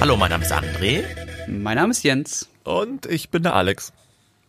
[0.00, 1.04] Hallo, mein Name ist André.
[1.46, 2.48] Mein Name ist Jens.
[2.64, 3.92] Und ich bin der Alex.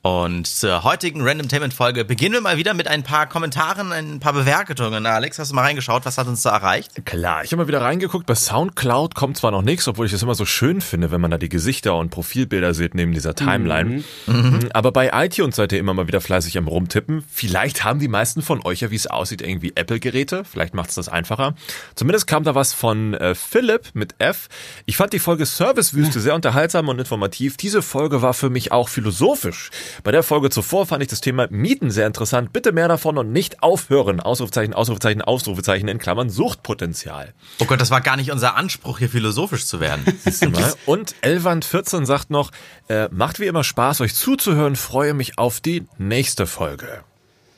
[0.03, 5.05] Und zur heutigen Randomtainment-Folge beginnen wir mal wieder mit ein paar Kommentaren, ein paar Bewertungen.
[5.05, 6.05] Alex, hast du mal reingeschaut?
[6.05, 7.05] Was hat uns da erreicht?
[7.05, 8.25] Klar, ich habe mal wieder reingeguckt.
[8.25, 11.29] Bei Soundcloud kommt zwar noch nichts, obwohl ich es immer so schön finde, wenn man
[11.29, 14.03] da die Gesichter und Profilbilder sieht neben dieser Timeline.
[14.25, 14.69] Mhm.
[14.73, 17.23] Aber bei iTunes seid ihr immer mal wieder fleißig am Rumtippen.
[17.29, 20.45] Vielleicht haben die meisten von euch ja, wie es aussieht, irgendwie Apple-Geräte.
[20.45, 21.53] Vielleicht macht es das einfacher.
[21.93, 24.47] Zumindest kam da was von äh, Philipp mit F.
[24.87, 27.55] Ich fand die Folge Servicewüste sehr unterhaltsam und informativ.
[27.55, 29.69] Diese Folge war für mich auch philosophisch.
[30.03, 32.53] Bei der Folge zuvor fand ich das Thema Mieten sehr interessant.
[32.53, 34.19] Bitte mehr davon und nicht aufhören.
[34.19, 37.33] Ausrufezeichen, Ausrufezeichen, Ausrufezeichen in Klammern Suchtpotenzial.
[37.59, 40.05] Oh Gott, das war gar nicht unser Anspruch, hier philosophisch zu werden.
[40.85, 42.51] und Elwand14 sagt noch,
[42.87, 47.03] äh, macht wie immer Spaß, euch zuzuhören, freue mich auf die nächste Folge.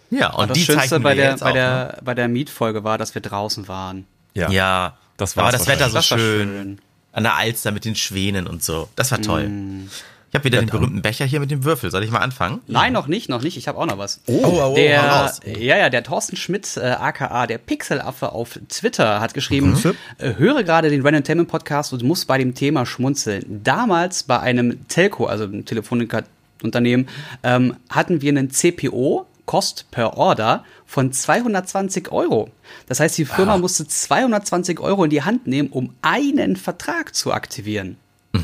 [0.10, 1.98] Ja, und, und das die Schönste bei der, bei, auch, der, ne?
[2.04, 4.06] bei der Mietfolge war, dass wir draußen waren.
[4.34, 6.18] Ja, ja das war Aber das Wetter so schön.
[6.18, 6.80] schön.
[7.12, 8.90] An der Alster mit den Schwänen und so.
[8.96, 9.48] Das war toll.
[9.48, 9.90] Mm.
[10.34, 11.92] Ich habe wieder ja, den berühmten Becher hier mit dem Würfel.
[11.92, 12.62] Soll ich mal anfangen?
[12.66, 13.56] Nein, noch nicht, noch nicht.
[13.56, 14.20] Ich habe auch noch was.
[14.26, 15.40] Oh, oh, oh der, raus.
[15.46, 19.94] Ja, ja, der Thorsten Schmidt, äh, aka der Pixelaffe auf Twitter, hat geschrieben, mhm.
[20.18, 23.62] äh, höre gerade den Random Entertainment Podcast und muss bei dem Thema schmunzeln.
[23.64, 27.08] Damals bei einem Telco, also einem Telefonunternehmen,
[27.44, 32.50] ähm, hatten wir einen CPO, Cost per Order, von 220 Euro.
[32.88, 33.58] Das heißt, die Firma ah.
[33.60, 37.98] musste 220 Euro in die Hand nehmen, um einen Vertrag zu aktivieren.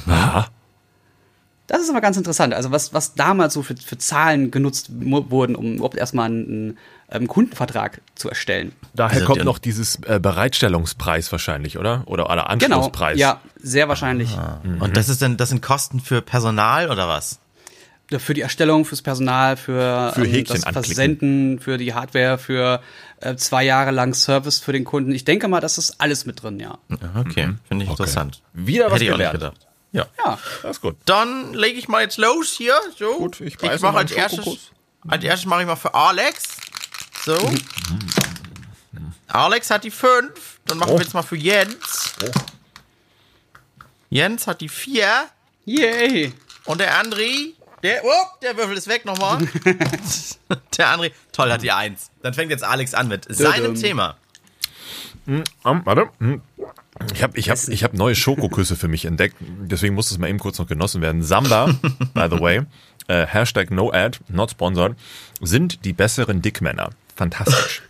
[0.06, 0.50] Aha.
[1.70, 2.56] Das ist aber ganz interessant.
[2.56, 6.78] Also was, was damals so für, für Zahlen genutzt wurden, um überhaupt erstmal einen, einen
[7.12, 8.72] ähm, Kundenvertrag zu erstellen.
[8.96, 12.02] Daher also, kommt noch dieses äh, Bereitstellungspreis wahrscheinlich, oder?
[12.08, 13.18] Oder, oder Anschlusspreis.
[13.18, 14.36] Genau, ja, sehr wahrscheinlich.
[14.36, 14.62] Ah.
[14.64, 14.82] Mhm.
[14.82, 17.40] Und das ist denn, das sind Kosten für Personal oder was?
[18.18, 22.82] Für die Erstellung, fürs Personal, für, für ähm, das Versenden, für die Hardware, für
[23.22, 25.12] äh, zwei Jahre lang Service für den Kunden.
[25.12, 26.80] Ich denke mal, das ist alles mit drin, ja.
[27.16, 27.60] Okay, mhm.
[27.68, 28.02] finde ich okay.
[28.02, 28.42] interessant.
[28.54, 29.54] Wieder was Hätte ich gelernt.
[29.92, 30.08] Ja.
[30.24, 30.38] Ja.
[30.62, 30.98] Das ist gut.
[31.06, 32.76] Dann lege ich mal jetzt los hier.
[32.98, 33.18] So.
[33.18, 34.72] Gut, ich, ich mache als erstes.
[35.08, 36.58] Als erstes mache ich mal für Alex.
[37.26, 37.38] So.
[39.28, 40.60] Alex hat die 5.
[40.66, 40.98] Dann machen oh.
[40.98, 42.14] wir jetzt mal für Jens.
[42.24, 42.32] Oh.
[44.10, 45.30] Jens hat die 4.
[45.66, 46.34] Yay.
[46.66, 48.10] Und der André, der, oh,
[48.42, 49.40] der Würfel ist weg nochmal.
[50.78, 52.12] der André, toll, hat die 1.
[52.22, 54.18] Dann fängt jetzt Alex an mit seinem Thema.
[55.30, 56.10] Hm, um, warte.
[56.20, 56.42] Hm.
[57.14, 60.28] Ich habe ich hab, ich hab neue Schokoküsse für mich entdeckt, deswegen muss es mal
[60.28, 61.22] eben kurz noch genossen werden.
[61.22, 61.68] Samba,
[62.16, 62.62] by the way,
[63.08, 64.96] äh, Hashtag no ad, not sponsored,
[65.40, 66.90] sind die besseren Dickmänner.
[67.16, 67.84] Fantastisch.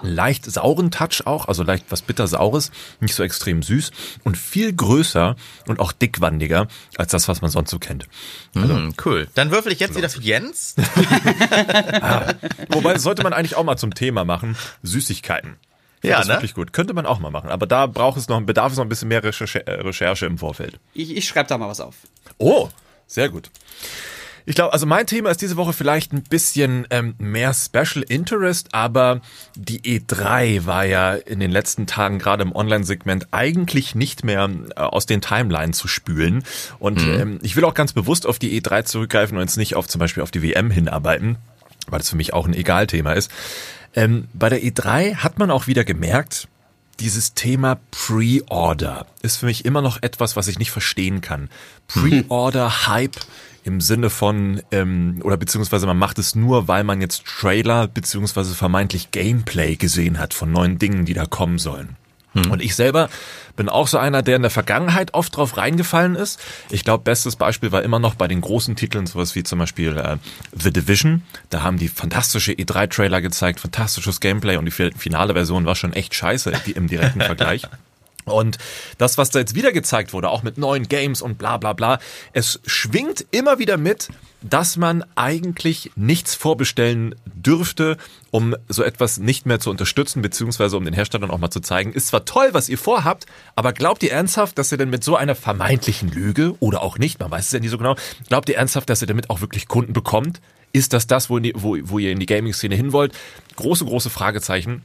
[0.00, 2.70] Leicht sauren Touch auch, also leicht was bitter-saures,
[3.00, 3.90] nicht so extrem süß
[4.24, 5.36] und viel größer
[5.66, 8.08] und auch dickwandiger als das, was man sonst so kennt.
[8.54, 9.28] Also, mm, cool.
[9.34, 10.74] Dann würfel ich jetzt wieder für Jens.
[12.00, 12.32] ah,
[12.70, 14.56] wobei, das sollte man eigentlich auch mal zum Thema machen.
[14.82, 15.58] Süßigkeiten.
[16.08, 16.34] Ja, das ne?
[16.34, 16.72] wirklich gut.
[16.72, 17.50] Könnte man auch mal machen.
[17.50, 20.38] Aber da braucht es noch, bedarf es noch ein bisschen mehr Recherche, äh, Recherche im
[20.38, 20.78] Vorfeld.
[20.92, 21.94] Ich, ich schreibe da mal was auf.
[22.38, 22.68] Oh,
[23.06, 23.50] sehr gut.
[24.46, 28.74] Ich glaube, also mein Thema ist diese Woche vielleicht ein bisschen ähm, mehr Special Interest,
[28.74, 29.22] aber
[29.56, 34.80] die E3 war ja in den letzten Tagen gerade im Online-Segment eigentlich nicht mehr äh,
[34.80, 36.44] aus den Timelines zu spülen.
[36.78, 37.20] Und mhm.
[37.20, 39.98] ähm, ich will auch ganz bewusst auf die E3 zurückgreifen und jetzt nicht auf zum
[39.98, 41.38] Beispiel auf die WM hinarbeiten,
[41.88, 43.30] weil das für mich auch ein Egal-Thema ist.
[43.94, 46.48] Ähm, bei der E3 hat man auch wieder gemerkt,
[47.00, 51.48] dieses Thema Pre-Order ist für mich immer noch etwas, was ich nicht verstehen kann.
[51.88, 53.16] Pre-Order-Hype
[53.64, 58.54] im Sinne von, ähm, oder beziehungsweise man macht es nur, weil man jetzt Trailer beziehungsweise
[58.54, 61.96] vermeintlich Gameplay gesehen hat von neuen Dingen, die da kommen sollen.
[62.34, 62.50] Hm.
[62.50, 63.08] Und ich selber
[63.56, 66.40] bin auch so einer, der in der Vergangenheit oft drauf reingefallen ist.
[66.70, 69.96] Ich glaube, bestes Beispiel war immer noch bei den großen Titeln, sowas wie zum Beispiel
[69.96, 70.16] äh,
[70.52, 71.22] The Division.
[71.50, 76.14] Da haben die fantastische E3-Trailer gezeigt, fantastisches Gameplay und die finale Version war schon echt
[76.14, 77.62] scheiße im direkten Vergleich.
[78.24, 78.58] Und
[78.98, 81.98] das, was da jetzt wieder gezeigt wurde, auch mit neuen Games und bla bla bla,
[82.32, 84.08] es schwingt immer wieder mit,
[84.40, 87.96] dass man eigentlich nichts vorbestellen dürfte,
[88.30, 91.92] um so etwas nicht mehr zu unterstützen, beziehungsweise um den Herstellern auch mal zu zeigen,
[91.92, 93.26] ist zwar toll, was ihr vorhabt,
[93.56, 97.20] aber glaubt ihr ernsthaft, dass ihr denn mit so einer vermeintlichen Lüge oder auch nicht,
[97.20, 97.96] man weiß es ja nicht so genau,
[98.28, 100.40] glaubt ihr ernsthaft, dass ihr damit auch wirklich Kunden bekommt?
[100.72, 103.12] Ist das das, wo, wo, wo ihr in die Gaming-Szene hin wollt?
[103.56, 104.82] Große, große Fragezeichen.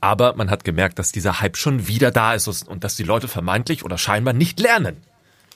[0.00, 3.28] Aber man hat gemerkt, dass dieser Hype schon wieder da ist und dass die Leute
[3.28, 4.96] vermeintlich oder scheinbar nicht lernen.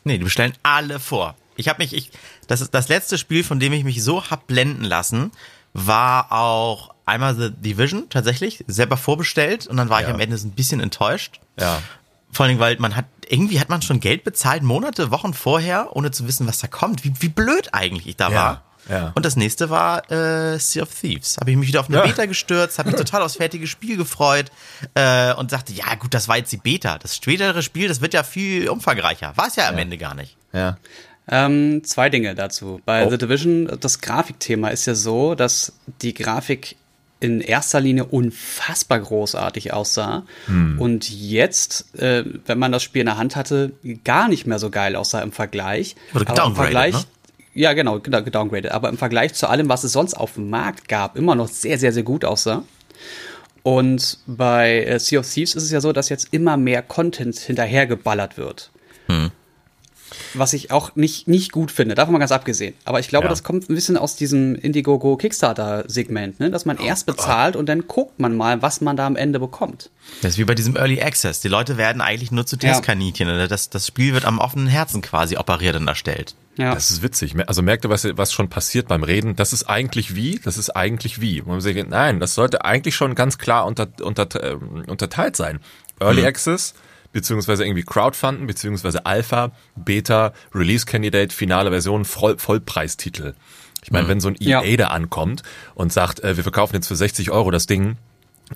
[0.05, 1.37] Nee, die bestellen alle vor.
[1.57, 2.11] Ich habe mich, ich,
[2.47, 5.33] das ist das letzte Spiel, von dem ich mich so hab blenden lassen,
[5.73, 10.09] war auch einmal The Division tatsächlich selber vorbestellt und dann war ja.
[10.09, 11.41] ich am Ende so ein bisschen enttäuscht.
[11.59, 11.83] Ja.
[12.31, 16.11] Vor allem, weil man hat, irgendwie hat man schon Geld bezahlt, Monate, Wochen vorher, ohne
[16.11, 17.05] zu wissen, was da kommt.
[17.05, 18.35] Wie, wie blöd eigentlich ich da ja.
[18.35, 18.63] war.
[18.89, 19.13] Ja.
[19.15, 21.37] Und das nächste war äh, Sea of Thieves.
[21.41, 22.07] Habe ich mich wieder auf eine ja.
[22.07, 24.51] Beta gestürzt, habe mich total aufs fertige Spiel gefreut
[24.95, 26.99] äh, und sagte, ja gut, das war jetzt die Beta.
[26.99, 29.33] Das spätere Spiel, das wird ja viel umfangreicher.
[29.37, 29.83] War es ja am ja.
[29.83, 30.37] Ende gar nicht.
[30.53, 30.79] Ja.
[31.31, 32.81] Ähm, zwei Dinge dazu.
[32.85, 33.11] Bei oh.
[33.11, 36.77] The Division, das Grafikthema ist ja so, dass die Grafik
[37.21, 40.81] in erster Linie unfassbar großartig aussah hm.
[40.81, 43.73] und jetzt, äh, wenn man das Spiel in der Hand hatte,
[44.05, 45.97] gar nicht mehr so geil aussah im Vergleich.
[46.15, 47.05] Oder Aber im Vergleich, ne?
[47.59, 48.73] Ja genau, gedowngraded.
[48.73, 51.79] Aber im Vergleich zu allem, was es sonst auf dem Markt gab, immer noch sehr,
[51.79, 52.65] sehr, sehr gut aussah.
[53.63, 57.39] Und bei äh, Sea of Thieves ist es ja so, dass jetzt immer mehr Content
[57.39, 58.71] hinterhergeballert wird.
[59.07, 59.31] Hm
[60.35, 62.75] was ich auch nicht, nicht gut finde, davon mal ganz abgesehen.
[62.85, 63.31] Aber ich glaube, ja.
[63.31, 66.51] das kommt ein bisschen aus diesem Indiegogo Kickstarter-Segment, ne?
[66.51, 67.61] dass man oh erst bezahlt Gott.
[67.61, 69.91] und dann guckt man mal, was man da am Ende bekommt.
[70.23, 71.41] Das ist wie bei diesem Early Access.
[71.41, 73.29] Die Leute werden eigentlich nur zu Testkaninchen.
[73.29, 73.47] Ja.
[73.47, 76.35] Das, das Spiel wird am offenen Herzen quasi operiert und erstellt.
[76.59, 76.75] Ja.
[76.75, 77.37] Das ist witzig.
[77.47, 79.37] Also merkt ihr, was, was schon passiert beim Reden?
[79.37, 81.41] Das ist eigentlich wie, das ist eigentlich wie.
[81.43, 84.55] man sagt, nein, das sollte eigentlich schon ganz klar unter, unter, äh,
[84.89, 85.61] unterteilt sein.
[86.01, 86.27] Early hm.
[86.27, 86.75] Access,
[87.13, 93.35] beziehungsweise irgendwie Crowdfunden, beziehungsweise Alpha, Beta, Release Candidate, finale Version, Voll Vollpreistitel.
[93.85, 94.09] Ich meine, mhm.
[94.09, 94.77] wenn so ein EA ja.
[94.77, 95.45] da ankommt
[95.77, 97.97] und sagt, äh, wir verkaufen jetzt für 60 Euro das Ding,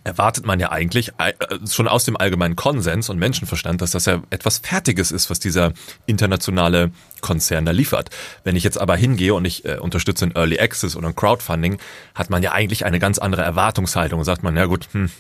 [0.05, 1.33] erwartet man ja eigentlich äh,
[1.69, 5.73] schon aus dem allgemeinen Konsens und Menschenverstand, dass das ja etwas Fertiges ist, was dieser
[6.07, 6.91] internationale
[7.21, 8.11] Konzern da liefert.
[8.45, 11.79] Wenn ich jetzt aber hingehe und ich äh, unterstütze ein Early Access oder ein Crowdfunding,
[12.15, 15.11] hat man ja eigentlich eine ganz andere Erwartungshaltung und sagt man, ja gut, hm,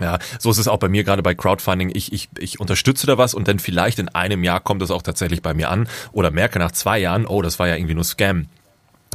[0.00, 1.92] ja, so ist es auch bei mir gerade bei Crowdfunding.
[1.94, 5.02] Ich, ich, ich unterstütze da was und dann vielleicht in einem Jahr kommt es auch
[5.02, 8.04] tatsächlich bei mir an oder merke nach zwei Jahren, oh, das war ja irgendwie nur
[8.04, 8.46] Scam.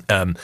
[0.07, 0.35] Ähm,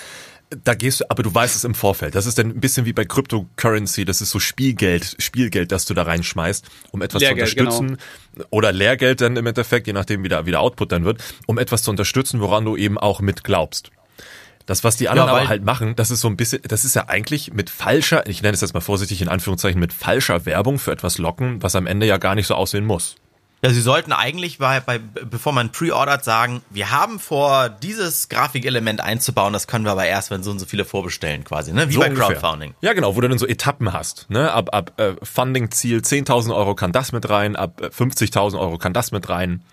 [0.63, 2.15] da gehst du, aber du weißt es im Vorfeld.
[2.15, 5.93] Das ist dann ein bisschen wie bei Cryptocurrency, das ist so Spielgeld, Spielgeld, das du
[5.93, 7.97] da reinschmeißt, um etwas Lehrgeld, zu unterstützen.
[8.33, 8.47] Genau.
[8.49, 11.57] Oder Lehrgeld dann im Endeffekt, je nachdem wie der, wie der Output dann wird, um
[11.57, 13.91] etwas zu unterstützen, woran du eben auch mit glaubst.
[14.65, 16.95] Das, was die anderen ja, aber halt machen, das ist so ein bisschen, das ist
[16.95, 20.79] ja eigentlich mit falscher, ich nenne es jetzt mal vorsichtig in Anführungszeichen, mit falscher Werbung
[20.79, 23.15] für etwas locken, was am Ende ja gar nicht so aussehen muss.
[23.65, 29.01] Ja, sie sollten eigentlich bei, bei bevor man pre-ordert sagen, wir haben vor, dieses Grafikelement
[29.01, 31.89] einzubauen, das können wir aber erst, wenn so und so viele vorbestellen quasi, ne?
[31.89, 32.35] Wie so bei ungefähr.
[32.35, 32.75] Crowdfunding.
[32.81, 34.51] Ja, genau, wo du dann so Etappen hast, ne?
[34.51, 38.93] Ab, ab äh, Funding-Ziel 10.000 Euro kann das mit rein, ab 50.000 äh, Euro kann
[38.93, 39.63] das mit rein.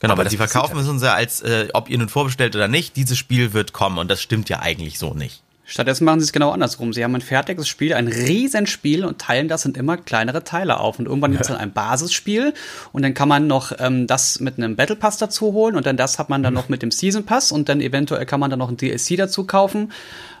[0.00, 2.94] Genau, aber die verkaufen es uns ja als, äh, ob ihr nun vorbestellt oder nicht,
[2.96, 5.42] dieses Spiel wird kommen und das stimmt ja eigentlich so nicht.
[5.70, 6.92] Stattdessen machen sie es genau andersrum.
[6.92, 10.98] Sie haben ein fertiges Spiel, ein Riesenspiel und teilen das in immer kleinere Teile auf.
[10.98, 12.54] Und irgendwann gibt es dann ein Basisspiel
[12.92, 15.96] und dann kann man noch ähm, das mit einem Battle Pass dazu holen und dann
[15.96, 18.58] das hat man dann noch mit dem Season Pass und dann eventuell kann man dann
[18.58, 19.92] noch ein DLC dazu kaufen.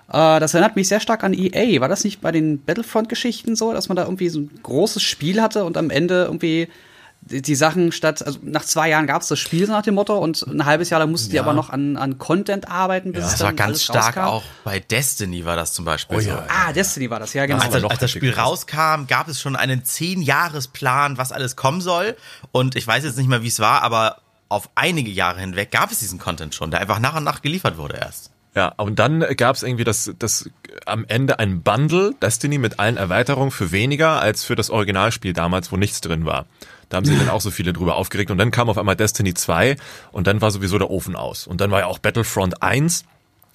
[0.08, 1.80] Äh, das erinnert mich sehr stark an EA.
[1.80, 5.40] War das nicht bei den Battlefront-Geschichten so, dass man da irgendwie so ein großes Spiel
[5.40, 6.66] hatte und am Ende irgendwie
[7.22, 9.94] die, die Sachen statt, also nach zwei Jahren gab es das Spiel so nach dem
[9.94, 11.32] Motto und ein halbes Jahr lang mussten ja.
[11.32, 13.12] die aber noch an, an Content arbeiten.
[13.12, 14.20] Bis ja, das war ganz stark rauskam.
[14.20, 16.30] auch bei Destiny war das zum Beispiel oh, so.
[16.30, 17.62] Ja, ah, Destiny war das, ja genau.
[17.62, 21.80] Als, als, als das Spiel rauskam, gab es schon einen zehn Jahresplan, was alles kommen
[21.80, 22.16] soll
[22.52, 24.18] und ich weiß jetzt nicht mehr, wie es war, aber
[24.48, 27.76] auf einige Jahre hinweg gab es diesen Content schon, der einfach nach und nach geliefert
[27.76, 28.30] wurde erst.
[28.54, 30.50] Ja, und dann gab es irgendwie das, das
[30.84, 35.70] am Ende ein Bundle Destiny mit allen Erweiterungen für weniger als für das Originalspiel damals,
[35.70, 36.46] wo nichts drin war.
[36.90, 38.30] Da haben sich dann auch so viele drüber aufgeregt.
[38.30, 39.76] Und dann kam auf einmal Destiny 2
[40.12, 41.46] und dann war sowieso der Ofen aus.
[41.46, 43.04] Und dann war ja auch Battlefront 1.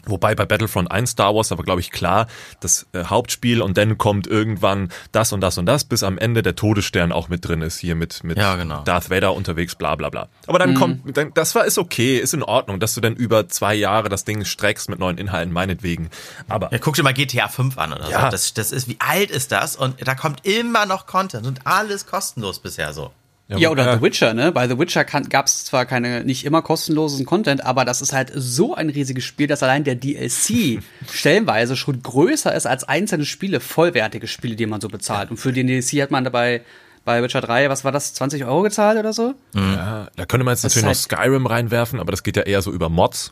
[0.06, 2.28] Wobei bei Battlefront 1 Star Wars aber, glaube ich, klar,
[2.60, 6.44] das äh, Hauptspiel und dann kommt irgendwann das und das und das, bis am Ende
[6.44, 8.84] der Todesstern auch mit drin ist, hier mit, mit ja, genau.
[8.84, 10.28] Darth Vader unterwegs, bla bla bla.
[10.46, 10.76] Aber dann mhm.
[10.76, 14.10] kommt, dann, das war ist okay, ist in Ordnung, dass du dann über zwei Jahre
[14.10, 16.12] das Ding streckst mit neuen Inhalten, meinetwegen.
[16.48, 16.72] Aber.
[16.72, 18.26] Ja, guck dir mal GTA 5 an oder ja.
[18.26, 18.30] so.
[18.30, 19.76] Das, das ist, wie alt ist das?
[19.76, 23.12] Und da kommt immer noch Content und alles kostenlos bisher so.
[23.48, 24.52] Ja, ja, oder äh, The Witcher, ne?
[24.52, 28.32] Bei The Witcher gab es zwar keine, nicht immer kostenlosen Content, aber das ist halt
[28.34, 33.60] so ein riesiges Spiel, dass allein der DLC stellenweise schon größer ist als einzelne Spiele,
[33.60, 35.30] vollwertige Spiele, die man so bezahlt.
[35.30, 36.62] Und für den DLC hat man dabei
[37.04, 39.36] bei Witcher 3, was war das, 20 Euro gezahlt oder so?
[39.54, 42.44] Ja, da könnte man jetzt das natürlich noch halt Skyrim reinwerfen, aber das geht ja
[42.44, 43.32] eher so über Mods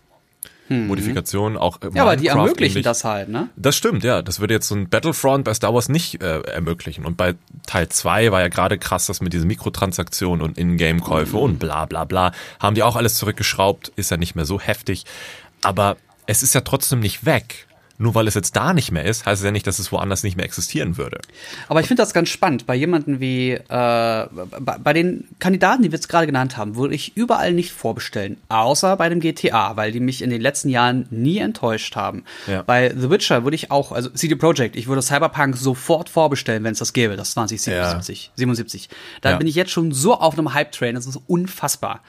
[0.70, 0.88] mhm.
[0.88, 1.82] Modifikationen auch.
[1.82, 2.84] Äh, ja, aber die ermöglichen ähnlich.
[2.84, 3.50] das halt, ne?
[3.56, 4.22] Das stimmt, ja.
[4.22, 7.06] Das würde jetzt so ein Battlefront bei Star Wars nicht äh, ermöglichen.
[7.06, 11.44] Und bei Teil 2 war ja gerade krass, dass mit diesen Mikrotransaktionen und Ingame-Käufe mhm.
[11.44, 15.06] und bla bla bla, haben die auch alles zurückgeschraubt, ist ja nicht mehr so heftig.
[15.62, 19.26] Aber es ist ja trotzdem nicht weg nur weil es jetzt da nicht mehr ist,
[19.26, 21.20] heißt es ja nicht, dass es woanders nicht mehr existieren würde.
[21.68, 22.66] Aber ich finde das ganz spannend.
[22.66, 26.96] Bei jemanden wie, äh, bei, bei, den Kandidaten, die wir jetzt gerade genannt haben, würde
[26.96, 28.38] ich überall nicht vorbestellen.
[28.50, 32.24] Außer bei dem GTA, weil die mich in den letzten Jahren nie enttäuscht haben.
[32.48, 32.64] Ja.
[32.64, 36.74] Bei The Witcher würde ich auch, also CD Projekt, ich würde Cyberpunk sofort vorbestellen, wenn
[36.74, 38.26] es das gäbe, das 2077.
[38.26, 38.32] Ja.
[38.36, 38.90] 77.
[39.22, 39.38] Da ja.
[39.38, 42.02] bin ich jetzt schon so auf einem Hype-Train, das ist unfassbar.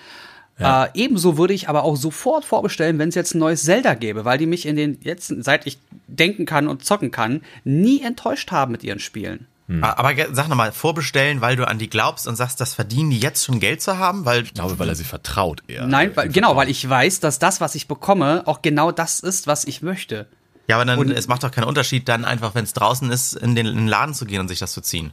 [0.59, 0.85] Ja.
[0.85, 4.25] Äh, ebenso würde ich aber auch sofort vorbestellen, wenn es jetzt ein neues Zelda gäbe,
[4.25, 8.53] weil die mich in den letzten, seit ich denken kann und zocken kann, nie enttäuscht
[8.53, 9.47] haben mit ihren Spielen.
[9.67, 9.83] Hm.
[9.83, 13.45] Aber sag nochmal, vorbestellen, weil du an die glaubst und sagst, das verdienen die jetzt
[13.45, 14.27] schon Geld zu haben?
[14.27, 15.87] Weil ich glaube, weil er sie vertraut eher.
[15.87, 19.47] Nein, weil, genau, weil ich weiß, dass das, was ich bekomme, auch genau das ist,
[19.47, 20.27] was ich möchte.
[20.69, 23.35] Ja, aber dann, und, es macht doch keinen Unterschied, dann einfach, wenn es draußen ist,
[23.35, 25.13] in den, in den Laden zu gehen und sich das zu ziehen.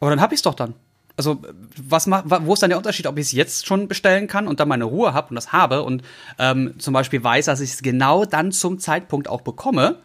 [0.00, 0.74] Aber dann hab ich's doch dann.
[1.18, 1.42] Also,
[1.76, 4.60] was macht, wo ist dann der Unterschied, ob ich es jetzt schon bestellen kann und
[4.60, 6.02] dann meine Ruhe habe und das habe und
[6.38, 9.96] ähm, zum Beispiel weiß, dass ich es genau dann zum Zeitpunkt auch bekomme,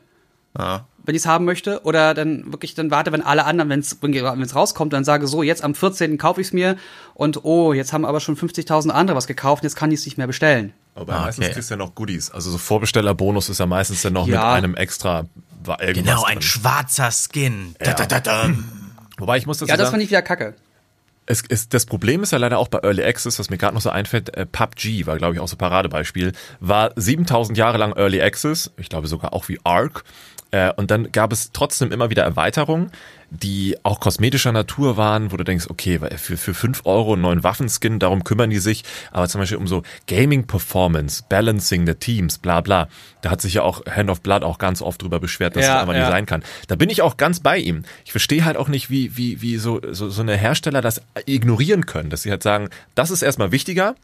[0.58, 0.88] ja.
[1.03, 4.55] wenn ich es haben möchte, oder dann wirklich dann warte, wenn alle anderen, wenn es
[4.55, 6.17] rauskommt, dann sage so, jetzt am 14.
[6.17, 6.77] kaufe ich es mir
[7.13, 10.17] und oh, jetzt haben aber schon 50.000 andere was gekauft, jetzt kann ich es nicht
[10.17, 10.74] mehr bestellen.
[10.96, 11.53] Aber ah, meistens okay.
[11.53, 12.32] kriegst du ja noch Goodies.
[12.32, 14.55] Also so Vorbestellerbonus ist ja meistens dann noch ja.
[14.55, 15.25] mit einem extra
[15.63, 16.41] Genau, ein drin.
[16.41, 17.75] schwarzer Skin.
[17.79, 17.93] Ja.
[17.93, 18.50] Da, da, da,
[19.17, 20.55] Wobei ich muss das Ja, das fand ich wieder kacke
[21.25, 23.82] es ist, das Problem ist ja leider auch bei Early Access, was mir gerade noch
[23.82, 28.22] so einfällt, äh, PUBG war, glaube ich, auch so Paradebeispiel, war 7000 Jahre lang Early
[28.22, 30.03] Access, ich glaube sogar auch wie Ark,
[30.51, 32.92] äh, und dann gab es trotzdem immer wieder Erweiterungen,
[33.41, 37.43] die auch kosmetischer Natur waren, wo du denkst, okay, für, für fünf Euro einen neuen
[37.43, 42.61] Waffenskin, darum kümmern die sich, aber zum Beispiel um so Gaming-Performance, Balancing der Teams, bla
[42.61, 42.87] bla,
[43.21, 45.73] da hat sich ja auch Hand of Blood auch ganz oft drüber beschwert, dass ja,
[45.73, 46.01] das einfach ja.
[46.01, 46.43] nicht sein kann.
[46.67, 47.83] Da bin ich auch ganz bei ihm.
[48.05, 51.85] Ich verstehe halt auch nicht, wie, wie, wie so, so, so eine Hersteller das ignorieren
[51.85, 53.95] können, dass sie halt sagen, das ist erstmal wichtiger,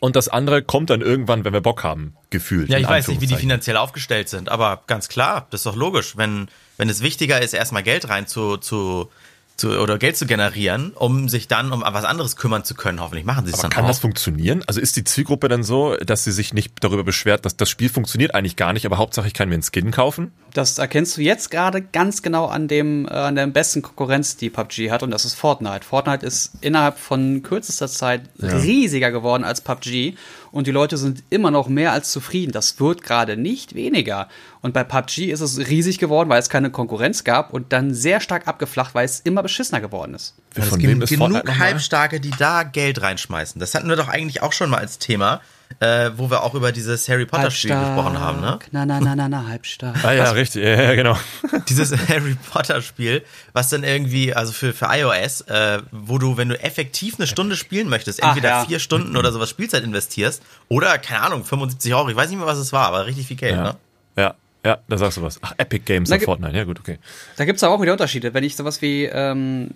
[0.00, 2.68] und das andere kommt dann irgendwann, wenn wir Bock haben, gefühlt.
[2.68, 5.76] Ja, ich weiß nicht, wie die finanziell aufgestellt sind, aber ganz klar, das ist doch
[5.76, 6.16] logisch.
[6.16, 9.10] Wenn, wenn es wichtiger ist, erstmal Geld rein zu, zu,
[9.56, 13.00] zu, oder Geld zu generieren, um sich dann um was anderes kümmern zu können.
[13.00, 13.88] Hoffentlich machen sie es dann kann auch.
[13.88, 14.62] das funktionieren?
[14.66, 17.88] Also ist die Zielgruppe dann so, dass sie sich nicht darüber beschwert, dass das Spiel
[17.88, 20.32] funktioniert eigentlich gar nicht, aber Hauptsache ich kann mir einen Skin kaufen?
[20.54, 24.50] Das erkennst du jetzt gerade ganz genau an dem äh, an der besten Konkurrenz, die
[24.50, 25.84] PUBG hat, und das ist Fortnite.
[25.84, 28.48] Fortnite ist innerhalb von kürzester Zeit ja.
[28.58, 30.14] riesiger geworden als PUBG
[30.52, 32.52] und die Leute sind immer noch mehr als zufrieden.
[32.52, 34.28] Das wird gerade nicht weniger.
[34.60, 38.20] Und bei PUBG ist es riesig geworden, weil es keine Konkurrenz gab und dann sehr
[38.20, 40.34] stark abgeflacht, weil es immer beschissener geworden ist.
[40.52, 43.58] Von es gibt genug Halbstarke, die da Geld reinschmeißen.
[43.58, 45.40] Das hatten wir doch eigentlich auch schon mal als Thema
[45.80, 48.58] äh, wo wir auch über dieses Harry Potter Spiel gesprochen haben, ne?
[48.70, 50.04] Na, na, na, na, na, halbstark.
[50.04, 51.16] Ah ja, was, richtig, ja, ja, genau.
[51.68, 56.48] Dieses Harry Potter Spiel, was dann irgendwie, also für, für iOS, äh, wo du, wenn
[56.48, 58.68] du effektiv eine Stunde spielen möchtest, entweder Ach, ja.
[58.68, 62.46] vier Stunden oder sowas Spielzeit investierst, oder, keine Ahnung, 75 Euro, ich weiß nicht mehr,
[62.46, 63.62] was es war, aber richtig viel Geld, ja.
[63.62, 63.76] ne?
[64.16, 65.40] Ja, ja, da sagst du was.
[65.42, 66.98] Ach, Epic Games da Fortnite, ja gut, okay.
[67.36, 68.32] Da gibt's aber auch wieder Unterschiede.
[68.32, 69.70] Wenn ich sowas wie ähm,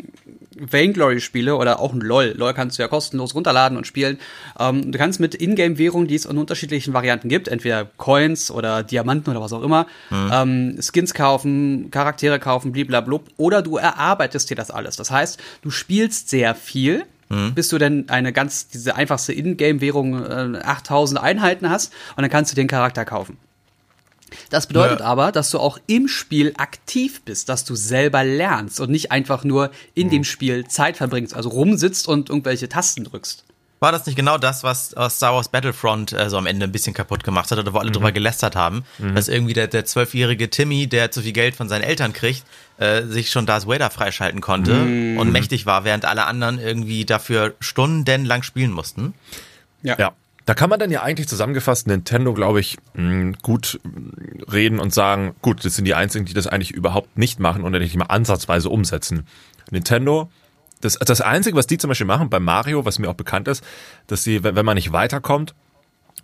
[0.57, 4.19] Vainglory spiele oder auch ein LOL, LOL kannst du ja kostenlos runterladen und spielen.
[4.61, 9.31] Ähm, du kannst mit Ingame-Währungen, die es in unterschiedlichen Varianten gibt, entweder Coins oder Diamanten
[9.31, 10.31] oder was auch immer, mhm.
[10.33, 14.97] ähm, Skins kaufen, Charaktere kaufen, bliblablub, oder du erarbeitest dir das alles.
[14.97, 17.55] Das heißt, du spielst sehr viel, Mhm.
[17.55, 22.53] bis du denn eine ganz, diese einfachste Ingame-Währung äh, 8000 Einheiten hast und dann kannst
[22.53, 23.37] du den Charakter kaufen.
[24.51, 25.07] Das bedeutet ja.
[25.07, 29.45] aber, dass du auch im Spiel aktiv bist, dass du selber lernst und nicht einfach
[29.45, 30.11] nur in mhm.
[30.11, 33.45] dem Spiel Zeit verbringst, also rumsitzt und irgendwelche Tasten drückst.
[33.79, 36.95] War das nicht genau das, was Star Wars Battlefront äh, so am Ende ein bisschen
[36.95, 37.95] kaputt gemacht hat oder wo alle mhm.
[37.95, 38.85] drüber gelästert haben?
[38.99, 39.15] Mhm.
[39.15, 42.45] Dass irgendwie der zwölfjährige Timmy, der zu viel Geld von seinen Eltern kriegt,
[42.79, 45.19] äh, sich schon Darth Vader freischalten konnte mhm.
[45.19, 49.13] und mächtig war, während alle anderen irgendwie dafür stundenlang spielen mussten.
[49.83, 49.97] Ja.
[49.99, 50.13] ja.
[50.47, 53.81] Da kann man dann ja eigentlich zusammengefasst Nintendo, glaube ich, mm, gut
[54.51, 57.81] reden und sagen, gut, das sind die einzigen, die das eigentlich überhaupt nicht machen oder
[57.81, 59.27] nicht mal ansatzweise umsetzen.
[59.73, 60.31] Nintendo,
[60.81, 63.65] das, das Einzige, was die zum Beispiel machen bei Mario, was mir auch bekannt ist,
[64.07, 65.55] dass sie, wenn man nicht weiterkommt,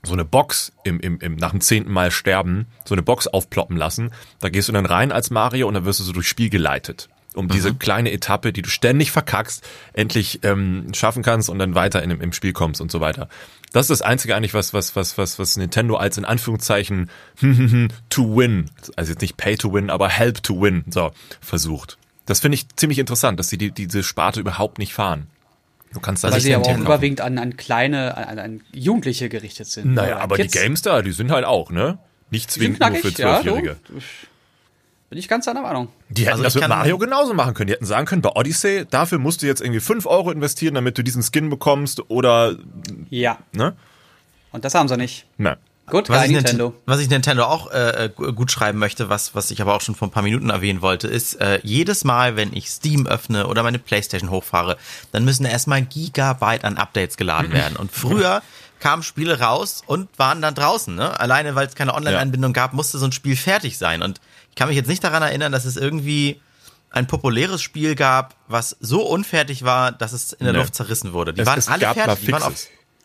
[0.05, 3.76] so eine Box im, im, im, nach dem zehnten Mal sterben, so eine Box aufploppen
[3.76, 4.12] lassen.
[4.41, 7.09] Da gehst du dann rein als Mario und dann wirst du so durchs Spiel geleitet
[7.35, 7.50] um mhm.
[7.50, 12.11] diese kleine Etappe, die du ständig verkackst, endlich ähm, schaffen kannst und dann weiter in,
[12.11, 13.29] im Spiel kommst und so weiter.
[13.73, 17.11] Das ist das Einzige eigentlich, was, was, was, was, was Nintendo als in Anführungszeichen
[18.11, 21.99] to win, also jetzt nicht pay to win, aber help to win, so, versucht.
[22.26, 25.26] Das finde ich ziemlich interessant, dass sie die, diese Sparte überhaupt nicht fahren.
[25.93, 29.67] Du kannst da Weil sie aber auch überwiegend an, an kleine, an, an Jugendliche gerichtet
[29.67, 29.95] sind.
[29.95, 30.52] Naja, aber Kids.
[30.52, 31.99] die Games da, die sind halt auch, ne?
[32.31, 33.76] Nicht zwingend nur für Zwölfjährige.
[33.93, 34.00] Ja,
[35.12, 35.88] bin ich ganz deiner Meinung.
[36.09, 37.67] Die hätten also das mit Mario genauso machen können.
[37.67, 40.97] Die hätten sagen können, bei Odyssey, dafür musst du jetzt irgendwie 5 Euro investieren, damit
[40.97, 42.57] du diesen Skin bekommst oder.
[43.12, 43.38] Ja.
[43.52, 43.75] Ne?
[44.52, 45.26] Und das haben sie nicht.
[45.37, 45.59] Ne.
[45.87, 46.75] Gut, was ich, Nintendo.
[46.87, 50.09] was ich Nintendo auch äh, gut schreiben möchte, was, was ich aber auch schon vor
[50.09, 53.78] ein paar Minuten erwähnen wollte, ist, äh, jedes Mal, wenn ich Steam öffne oder meine
[53.78, 54.78] Playstation hochfahre,
[55.11, 57.76] dann müssen erstmal Gigabyte an Updates geladen werden.
[57.76, 58.42] Und früher
[58.81, 60.95] kamen Spiele raus und waren dann draußen.
[60.95, 61.21] Ne?
[61.21, 64.02] Alleine, weil es keine Online-Anbindung gab, musste so ein Spiel fertig sein.
[64.02, 66.40] Und ich kann mich jetzt nicht daran erinnern, dass es irgendwie
[66.90, 70.61] ein populäres Spiel gab, was so unfertig war, dass es in der nee.
[70.61, 71.35] Luft zerrissen wurde.
[71.35, 72.26] Die es, waren es alle fertig.
[72.26, 72.54] Die waren auf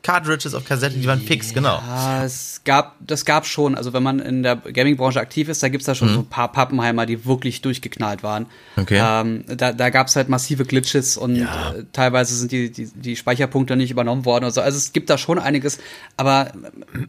[0.07, 1.81] Cartridges auf Kassette, die waren fix, genau.
[1.85, 5.67] Ja, es gab, das gab schon, also wenn man in der Gaming-Branche aktiv ist, da
[5.67, 6.13] gibt's da schon mhm.
[6.13, 8.45] so ein paar Pappenheimer, die wirklich durchgeknallt waren.
[8.77, 9.01] Okay.
[9.03, 11.73] Ähm, da da gab es halt massive Glitches und ja.
[11.73, 14.45] äh, teilweise sind die, die, die Speicherpunkte nicht übernommen worden.
[14.45, 15.77] Also, also es gibt da schon einiges,
[16.15, 16.53] aber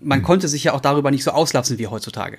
[0.02, 2.38] man konnte sich ja auch darüber nicht so auslassen wie heutzutage.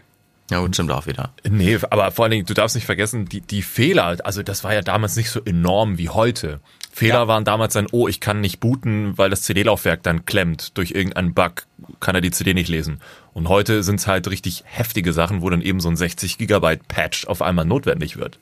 [0.52, 1.32] Ja, gut, stimmt auch wieder.
[1.50, 4.74] Nee, aber vor allen Dingen, du darfst nicht vergessen, die, die Fehler, also das war
[4.74, 6.60] ja damals nicht so enorm wie heute.
[7.00, 7.28] Fehler ja.
[7.30, 10.78] waren damals ein, oh, ich kann nicht booten, weil das CD-Laufwerk dann klemmt.
[10.78, 11.66] Durch irgendeinen Bug
[12.02, 13.00] kann er die CD nicht lesen.
[13.34, 16.86] Und heute sind es halt richtig heftige Sachen, wo dann eben so ein 60 Gigabyte
[16.90, 18.38] Patch auf einmal notwendig wird.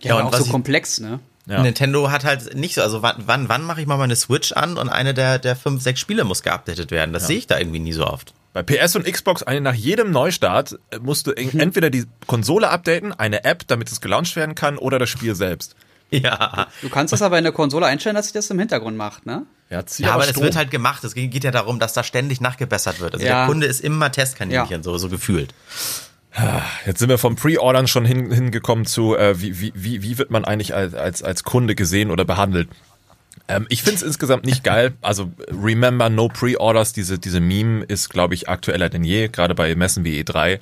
[0.00, 1.20] Ja, ja und auch so komplex, ne?
[1.46, 1.62] Ja.
[1.62, 4.76] Nintendo hat halt nicht so, also wann, wann, wann mache ich mal meine Switch an
[4.76, 7.12] und eine der, der fünf, sechs Spiele muss geupdatet werden.
[7.12, 7.26] Das ja.
[7.28, 8.34] sehe ich da irgendwie nie so oft.
[8.54, 11.60] Bei PS und Xbox eine, nach jedem Neustart äh, musst du mhm.
[11.60, 15.76] entweder die Konsole updaten, eine App, damit es gelauncht werden kann, oder das Spiel selbst.
[16.22, 16.68] Ja.
[16.80, 19.46] Du kannst das aber in der Konsole einstellen, dass sich das im Hintergrund macht, ne?
[19.70, 21.02] Ja, ja aber es wird halt gemacht.
[21.04, 23.14] Es geht ja darum, dass da ständig nachgebessert wird.
[23.14, 23.40] Also ja.
[23.40, 24.82] der Kunde ist immer Testkaninchen, ja.
[24.82, 25.54] so, so gefühlt.
[26.84, 30.44] Jetzt sind wir vom Pre-Ordern schon hin, hingekommen zu, äh, wie, wie, wie, wird man
[30.44, 32.68] eigentlich als, als, als Kunde gesehen oder behandelt?
[33.46, 34.94] Ähm, ich finde es insgesamt nicht geil.
[35.00, 39.74] Also remember no pre-orders, diese, diese Meme ist, glaube ich, aktueller denn je, gerade bei
[39.76, 40.58] Messen wie E3.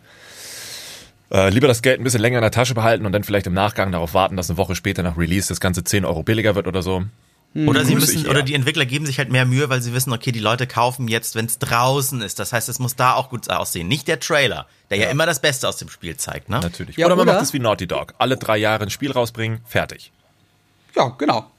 [1.32, 3.54] Äh, lieber das Geld ein bisschen länger in der Tasche behalten und dann vielleicht im
[3.54, 6.66] Nachgang darauf warten, dass eine Woche später nach Release das Ganze 10 Euro billiger wird
[6.66, 7.04] oder so.
[7.54, 10.32] Oder sie müssen, oder die Entwickler geben sich halt mehr Mühe, weil sie wissen, okay,
[10.32, 12.38] die Leute kaufen jetzt, wenn es draußen ist.
[12.38, 13.88] Das heißt, es muss da auch gut aussehen.
[13.88, 16.60] Nicht der Trailer, der ja, ja immer das Beste aus dem Spiel zeigt, ne?
[16.60, 16.96] Natürlich.
[16.96, 17.34] Ja, oder man oder?
[17.34, 18.14] macht es wie Naughty Dog.
[18.16, 20.12] Alle drei Jahre ein Spiel rausbringen, fertig.
[20.96, 21.50] Ja, genau.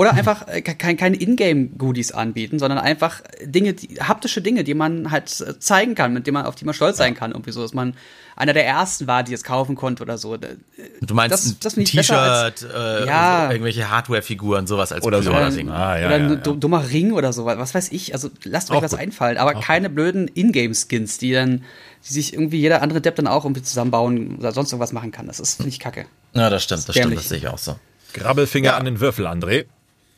[0.00, 5.10] Oder einfach äh, kein, keine Ingame-Goodies anbieten, sondern einfach Dinge, die, haptische Dinge, die man
[5.10, 7.32] halt äh, zeigen kann, mit denen man, auf die man stolz sein kann.
[7.32, 7.94] Irgendwie so, dass man
[8.36, 10.36] einer der ersten war, die es kaufen konnte oder so.
[10.36, 15.30] Du meinst das, das ein T-Shirt, äh, ja, irgendwelche Hardware-Figuren, sowas als oder so.
[15.30, 18.14] Oder, ah, ja, oder ja, ein dummer Ring oder so, was weiß ich.
[18.14, 19.00] Also lasst euch was gut.
[19.00, 19.96] einfallen, aber auch keine gut.
[19.96, 21.64] blöden Ingame-Skins, die dann,
[22.08, 25.26] die sich irgendwie jeder andere Depp dann auch irgendwie zusammenbauen oder sonst irgendwas machen kann.
[25.26, 26.06] Das ist nicht kacke.
[26.34, 27.74] Ja, das stimmt, das, das stimmt, das sehe ich auch so.
[28.12, 29.66] Grabbelfinger an den Würfel, André.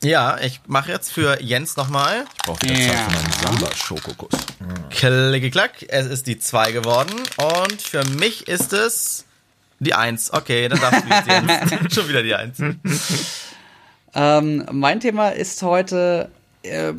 [0.03, 2.25] Ja, ich mache jetzt für Jens nochmal.
[2.37, 4.41] Ich brauche wieder Zeit für meinen Samba-Schokokuss.
[4.89, 7.15] Klicke klack, es ist die 2 geworden.
[7.37, 9.27] Und für mich ist es
[9.79, 10.33] die 1.
[10.33, 11.95] Okay, dann darfst du jetzt.
[11.95, 12.63] Schon wieder die 1.
[14.15, 16.31] ähm, mein Thema ist heute.
[16.63, 16.95] Äh,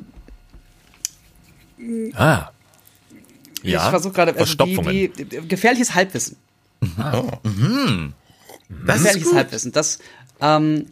[2.14, 2.52] ah.
[3.64, 3.90] Ich ja.
[3.90, 4.36] versuche gerade.
[4.38, 6.38] Also die, die, gefährliches Halbwissen.
[6.82, 7.32] Oh.
[7.48, 8.14] Mhm.
[8.86, 9.72] Das gefährliches Halbwissen.
[9.72, 10.00] Das
[10.40, 10.86] ähm,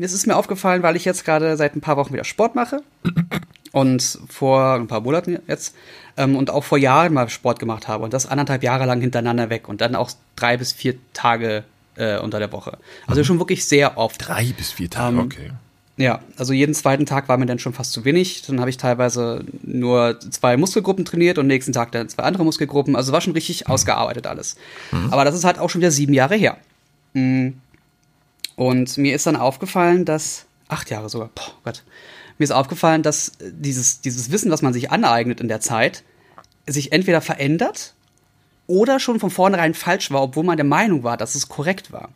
[0.00, 2.82] es ist mir aufgefallen, weil ich jetzt gerade seit ein paar Wochen wieder Sport mache
[3.72, 5.74] und vor ein paar Monaten jetzt
[6.16, 9.50] ähm, und auch vor Jahren mal Sport gemacht habe und das anderthalb Jahre lang hintereinander
[9.50, 11.64] weg und dann auch drei bis vier Tage
[11.96, 12.78] äh, unter der Woche.
[13.06, 13.24] Also mhm.
[13.24, 14.28] schon wirklich sehr oft.
[14.28, 15.50] Drei bis vier Tage, ähm, okay.
[15.96, 18.40] Ja, also jeden zweiten Tag war mir dann schon fast zu wenig.
[18.46, 22.96] Dann habe ich teilweise nur zwei Muskelgruppen trainiert und nächsten Tag dann zwei andere Muskelgruppen.
[22.96, 23.74] Also war schon richtig mhm.
[23.74, 24.56] ausgearbeitet alles.
[24.92, 25.12] Mhm.
[25.12, 26.56] Aber das ist halt auch schon wieder sieben Jahre her.
[27.12, 27.60] Mhm.
[28.60, 31.82] Und mir ist dann aufgefallen, dass, acht Jahre sogar, boah Gott,
[32.36, 36.04] mir ist aufgefallen, dass dieses, dieses Wissen, was man sich aneignet in der Zeit,
[36.66, 37.94] sich entweder verändert
[38.66, 42.10] oder schon von vornherein falsch war, obwohl man der Meinung war, dass es korrekt war.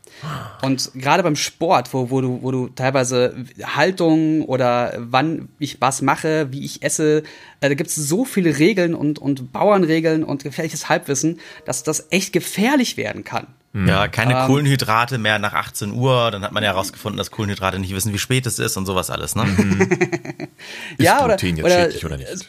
[0.61, 6.03] Und gerade beim Sport, wo, wo, du, wo du teilweise Haltung oder wann ich was
[6.03, 7.23] mache, wie ich esse,
[7.63, 12.09] äh, da gibt es so viele Regeln und, und Bauernregeln und gefährliches Halbwissen, dass das
[12.11, 13.47] echt gefährlich werden kann.
[13.75, 13.89] Mhm.
[13.89, 16.31] Ja, keine ähm, Kohlenhydrate mehr nach 18 Uhr.
[16.31, 19.11] Dann hat man ja herausgefunden, dass Kohlenhydrate nicht wissen, wie spät es ist und sowas
[19.11, 19.45] alles, ne?
[19.45, 19.89] Mhm.
[20.99, 22.49] ja, ist Gluten oder, jetzt oder, schädlich oder nicht?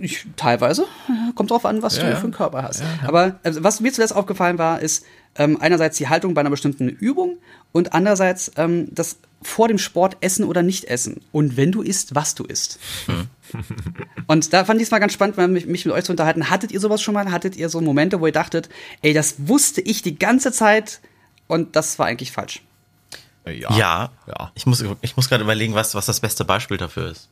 [0.00, 0.86] Ich, teilweise.
[1.36, 2.80] Kommt drauf an, was ja, du für einen Körper hast.
[2.80, 3.08] Ja, ja.
[3.08, 6.88] Aber also, was mir zuletzt aufgefallen war, ist ähm, einerseits die Haltung bei einer bestimmten
[6.88, 7.38] Übung
[7.70, 11.20] und andererseits ähm, das vor dem Sport essen oder nicht essen.
[11.30, 12.80] Und wenn du isst, was du isst.
[13.06, 13.28] Hm.
[14.26, 16.50] Und da fand ich es mal ganz spannend, mich, mich mit euch zu unterhalten.
[16.50, 17.30] Hattet ihr sowas schon mal?
[17.30, 18.68] Hattet ihr so Momente, wo ihr dachtet,
[19.02, 21.00] ey, das wusste ich die ganze Zeit
[21.46, 22.62] und das war eigentlich falsch?
[23.46, 23.76] Ja.
[23.76, 24.10] Ja.
[24.26, 24.52] ja.
[24.54, 27.28] Ich muss, ich muss gerade überlegen, was, was das beste Beispiel dafür ist.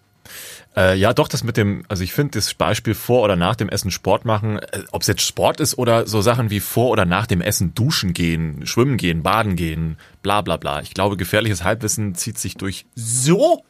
[0.77, 3.69] Äh, ja, doch, das mit dem, also ich finde das Beispiel vor oder nach dem
[3.69, 7.07] Essen Sport machen, äh, ob es jetzt Sport ist oder so Sachen wie vor oder
[7.07, 10.81] nach dem Essen duschen gehen, schwimmen gehen, baden gehen, bla bla bla.
[10.83, 13.65] Ich glaube, gefährliches Halbwissen zieht sich durch so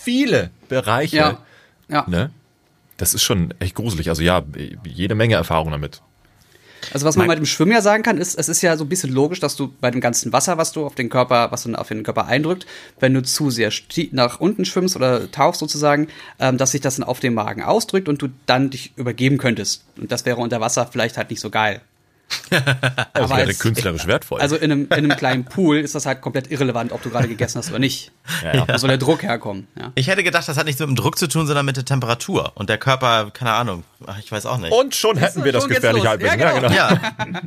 [0.00, 1.16] viele Bereiche.
[1.16, 1.38] Ja.
[1.88, 2.04] Ja.
[2.08, 2.30] Ne?
[2.96, 4.08] Das ist schon echt gruselig.
[4.08, 4.42] Also ja,
[4.84, 6.00] jede Menge Erfahrung damit.
[6.92, 8.88] Also was man bei dem Schwimmen ja sagen kann, ist, es ist ja so ein
[8.88, 11.74] bisschen logisch, dass du bei dem ganzen Wasser, was du auf den Körper, was du
[11.74, 12.66] auf den Körper eindrückt,
[13.00, 13.70] wenn du zu sehr
[14.12, 18.08] nach unten schwimmst oder tauchst sozusagen, ähm, dass sich das dann auf dem Magen ausdrückt
[18.08, 19.84] und du dann dich übergeben könntest.
[19.96, 21.80] Und das wäre unter Wasser vielleicht halt nicht so geil.
[22.50, 24.40] das wäre künstlerisch wertvoll.
[24.40, 27.28] Also in einem, in einem kleinen Pool ist das halt komplett irrelevant, ob du gerade
[27.28, 28.12] gegessen hast oder nicht.
[28.42, 28.68] Ja, ja.
[28.68, 29.68] Wo soll der Druck herkommen?
[29.78, 29.92] Ja.
[29.94, 32.52] Ich hätte gedacht, das hat nichts mit dem Druck zu tun, sondern mit der Temperatur.
[32.54, 33.84] Und der Körper, keine Ahnung,
[34.18, 34.72] ich weiß auch nicht.
[34.72, 36.38] Und schon hätten wir das gefährliche Halbwissen.
[36.38, 36.72] Ja, genau.
[36.72, 37.40] Ja, genau.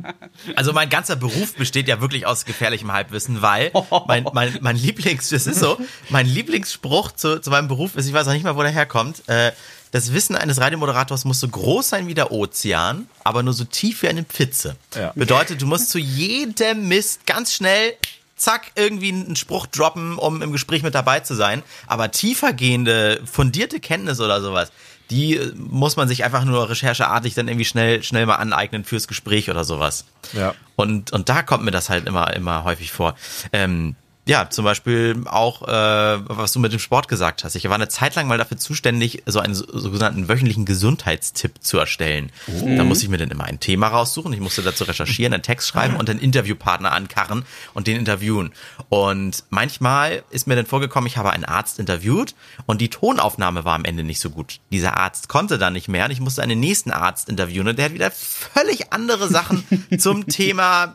[0.56, 3.72] Also mein ganzer Beruf besteht ja wirklich aus gefährlichem Halbwissen, weil
[4.06, 8.12] mein, mein, mein Lieblings, das ist so, mein Lieblingsspruch zu, zu meinem Beruf ist, ich
[8.12, 9.52] weiß auch nicht mal, wo der herkommt, äh,
[9.90, 14.02] das Wissen eines Radiomoderators muss so groß sein wie der Ozean, aber nur so tief
[14.02, 14.76] wie eine Pfütze.
[14.94, 15.12] Ja.
[15.14, 17.94] Bedeutet, du musst zu jedem Mist ganz schnell
[18.36, 21.62] zack, irgendwie einen Spruch droppen, um im Gespräch mit dabei zu sein.
[21.86, 24.72] Aber tiefergehende, fundierte Kenntnis oder sowas,
[25.10, 29.08] die äh, muss man sich einfach nur rechercheartig dann irgendwie schnell, schnell mal aneignen fürs
[29.08, 30.06] Gespräch oder sowas.
[30.32, 30.54] Ja.
[30.76, 33.14] Und, und da kommt mir das halt immer, immer häufig vor.
[33.52, 37.56] Ähm, ja, zum Beispiel auch, äh, was du mit dem Sport gesagt hast.
[37.56, 42.30] Ich war eine Zeit lang mal dafür zuständig, so einen sogenannten wöchentlichen Gesundheitstipp zu erstellen.
[42.46, 42.76] Oh.
[42.76, 44.32] Da musste ich mir dann immer ein Thema raussuchen.
[44.32, 48.52] Ich musste dazu recherchieren, einen Text schreiben und einen Interviewpartner ankarren und den interviewen.
[48.88, 52.34] Und manchmal ist mir dann vorgekommen, ich habe einen Arzt interviewt
[52.66, 54.60] und die Tonaufnahme war am Ende nicht so gut.
[54.70, 57.86] Dieser Arzt konnte dann nicht mehr und ich musste einen nächsten Arzt interviewen und der
[57.86, 59.64] hat wieder völlig andere Sachen
[59.98, 60.94] zum Thema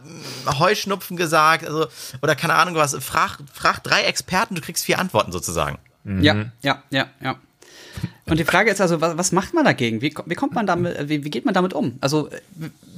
[0.59, 1.87] Heuschnupfen gesagt, also,
[2.21, 5.77] oder keine Ahnung was, frag, frag drei Experten, du kriegst vier Antworten sozusagen.
[6.03, 6.21] Mhm.
[6.21, 7.35] Ja, ja, ja, ja.
[8.27, 10.01] Und die Frage ist also, was, was macht man dagegen?
[10.01, 11.97] Wie, wie kommt man damit, wie, wie geht man damit um?
[12.01, 12.29] Also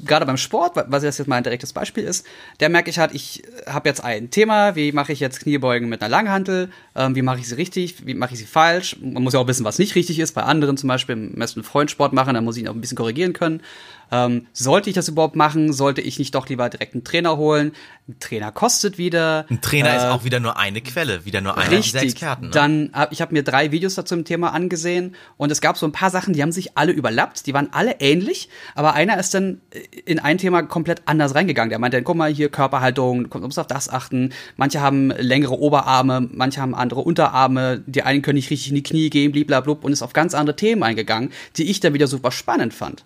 [0.05, 2.25] gerade beim Sport, was jetzt jetzt mal ein direktes Beispiel ist,
[2.61, 6.01] der merke ich halt, ich habe jetzt ein Thema, wie mache ich jetzt Kniebeugen mit
[6.01, 8.97] einer Langhantel, ähm, wie mache ich sie richtig, wie mache ich sie falsch?
[9.01, 10.31] Man muss ja auch wissen, was nicht richtig ist.
[10.31, 12.97] Bei anderen zum Beispiel im besten Freundsport machen, da muss ich ihn auch ein bisschen
[12.97, 13.61] korrigieren können.
[14.11, 15.73] Ähm, sollte ich das überhaupt machen?
[15.73, 17.73] Sollte ich nicht doch lieber direkt einen Trainer holen?
[18.07, 19.45] Ein Trainer kostet wieder.
[19.49, 22.45] Ein Trainer äh, ist auch wieder nur eine Quelle, wieder nur einer richtig, dieser Experten.
[22.45, 22.51] Ne?
[22.51, 25.85] Dann hab, ich habe mir drei Videos dazu im Thema angesehen und es gab so
[25.85, 29.33] ein paar Sachen, die haben sich alle überlappt, die waren alle ähnlich, aber einer ist
[29.33, 29.61] dann
[30.05, 31.69] in ein Thema komplett anders reingegangen.
[31.69, 34.31] Der meinte, guck mal hier Körperhaltung, du musst auf das achten.
[34.55, 38.83] Manche haben längere Oberarme, manche haben andere Unterarme, die einen können nicht richtig in die
[38.83, 42.31] Knie gehen, bliblablub und ist auf ganz andere Themen eingegangen, die ich dann wieder super
[42.31, 43.03] spannend fand.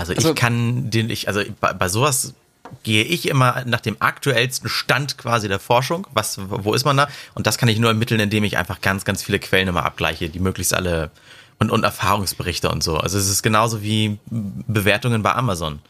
[0.00, 2.34] Also, also ich kann den, ich, also bei, bei sowas
[2.82, 6.06] gehe ich immer nach dem aktuellsten Stand quasi der Forschung.
[6.12, 7.08] Was, wo ist man da?
[7.34, 10.28] Und das kann ich nur ermitteln, indem ich einfach ganz, ganz viele Quellen immer abgleiche,
[10.28, 11.10] die möglichst alle
[11.58, 12.96] und, und Erfahrungsberichte und so.
[12.96, 15.80] Also es ist genauso wie Bewertungen bei Amazon.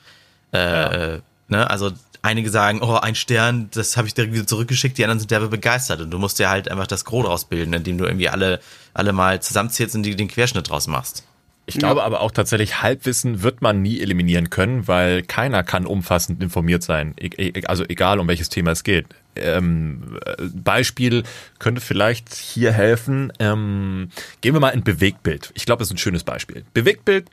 [0.53, 1.19] Äh, ja.
[1.49, 1.71] ne?
[1.71, 1.93] Also
[2.23, 5.49] einige sagen, oh, ein Stern, das habe ich direkt wieder zurückgeschickt, die anderen sind derbe
[5.49, 6.01] begeistert.
[6.01, 8.61] Und du musst dir halt einfach das Gros draus bilden, indem du irgendwie alle,
[8.95, 11.25] alle mal zusammenzählst und die, den Querschnitt draus machst.
[11.75, 16.43] Ich glaube aber auch tatsächlich, Halbwissen wird man nie eliminieren können, weil keiner kann umfassend
[16.43, 17.15] informiert sein.
[17.19, 19.07] E, e, also egal, um welches Thema es geht.
[19.37, 20.19] Ähm,
[20.53, 21.23] Beispiel
[21.59, 23.33] könnte vielleicht hier helfen.
[23.39, 25.53] Ähm, gehen wir mal in Bewegtbild.
[25.55, 26.65] Ich glaube, das ist ein schönes Beispiel.
[26.75, 27.29] Bewegtbild,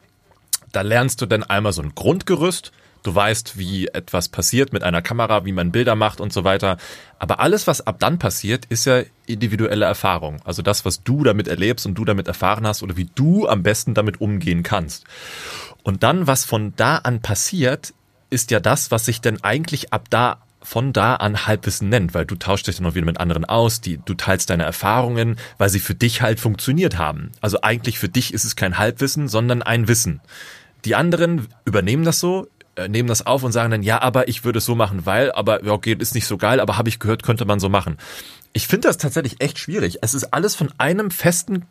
[0.71, 2.71] da lernst du dann einmal so ein Grundgerüst
[3.07, 6.75] Du weißt, wie etwas passiert mit einer Kamera, wie man Bilder macht und so weiter.
[7.19, 10.41] Aber alles, was ab dann passiert, ist ja individuelle Erfahrung.
[10.43, 13.63] Also das, was du damit erlebst und du damit erfahren hast oder wie du am
[13.63, 15.05] besten damit umgehen kannst.
[15.83, 17.93] Und dann, was von da an passiert,
[18.29, 22.25] ist ja das, was sich denn eigentlich ab da von da an Halbwissen nennt, weil
[22.25, 25.69] du tauschst dich dann auch wieder mit anderen aus, die, du teilst deine Erfahrungen, weil
[25.69, 27.31] sie für dich halt funktioniert haben.
[27.39, 30.19] Also eigentlich für dich ist es kein Halbwissen, sondern ein Wissen.
[30.83, 32.47] Die anderen übernehmen das so,
[32.87, 35.61] nehmen das auf und sagen dann, ja, aber ich würde es so machen, weil, aber
[35.65, 37.97] okay, ist nicht so geil, aber habe ich gehört, könnte man so machen.
[38.53, 39.99] Ich finde das tatsächlich echt schwierig.
[40.01, 41.65] Es ist alles von einem festen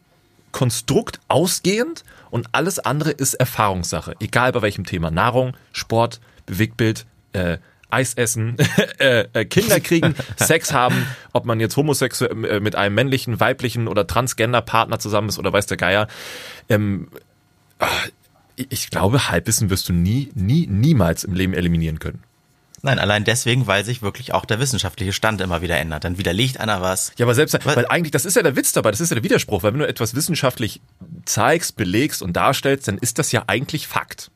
[0.52, 4.14] Konstrukt ausgehend und alles andere ist Erfahrungssache.
[4.20, 5.10] Egal bei welchem Thema.
[5.10, 7.58] Nahrung, Sport, Bewegtbild, äh,
[7.90, 8.56] Eis essen,
[8.98, 13.86] äh, äh, Kinder kriegen, Sex haben, ob man jetzt homosexuell äh, mit einem männlichen, weiblichen
[13.86, 16.08] oder Transgender-Partner zusammen ist oder weiß der Geier.
[16.68, 17.08] Ähm,
[17.78, 17.86] ah,
[18.56, 22.22] ich glaube, Halbwissen wirst du nie, nie, niemals im Leben eliminieren können.
[22.82, 26.04] Nein, allein deswegen, weil sich wirklich auch der wissenschaftliche Stand immer wieder ändert.
[26.04, 27.12] Dann widerlegt einer was.
[27.16, 29.24] Ja, aber selbst, weil eigentlich, das ist ja der Witz dabei, das ist ja der
[29.24, 30.80] Widerspruch, weil wenn du etwas wissenschaftlich
[31.24, 34.30] zeigst, belegst und darstellst, dann ist das ja eigentlich Fakt.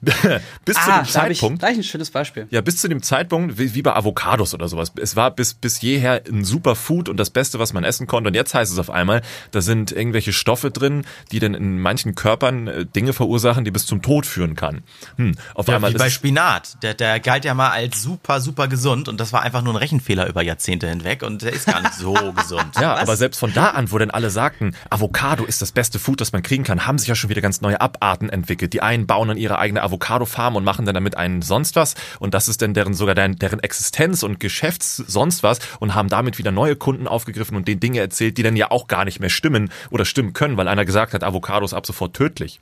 [0.64, 1.58] bis ah, zu dem Zeitpunkt.
[1.60, 2.46] gleich ein schönes Beispiel.
[2.50, 4.92] Ja, bis zu dem Zeitpunkt, wie, wie, bei Avocados oder sowas.
[5.00, 8.28] Es war bis, bis jeher ein super Food und das Beste, was man essen konnte.
[8.28, 12.14] Und jetzt heißt es auf einmal, da sind irgendwelche Stoffe drin, die dann in manchen
[12.14, 14.82] Körpern äh, Dinge verursachen, die bis zum Tod führen kann.
[15.16, 16.82] Hm, auf ja, einmal wie bei Spinat.
[16.82, 19.78] Der, der galt ja mal als super, super gesund und das war einfach nur ein
[19.78, 22.72] Rechenfehler über Jahrzehnte hinweg und der ist gar nicht so gesund.
[22.76, 23.02] Ja, was?
[23.02, 26.32] aber selbst von da an, wo dann alle sagten, Avocado ist das beste Food, das
[26.32, 28.74] man kriegen kann, haben sich ja schon wieder ganz neue Abarten entwickelt.
[28.74, 32.34] Die einen bauen dann ihre eigene Avocado-Farm und machen dann damit einen sonst was und
[32.34, 36.38] das ist dann deren sogar deren, deren Existenz und Geschäfts sonst was und haben damit
[36.38, 39.30] wieder neue Kunden aufgegriffen und denen Dinge erzählt, die dann ja auch gar nicht mehr
[39.30, 42.60] stimmen oder stimmen können, weil einer gesagt hat, Avocados ab sofort tödlich.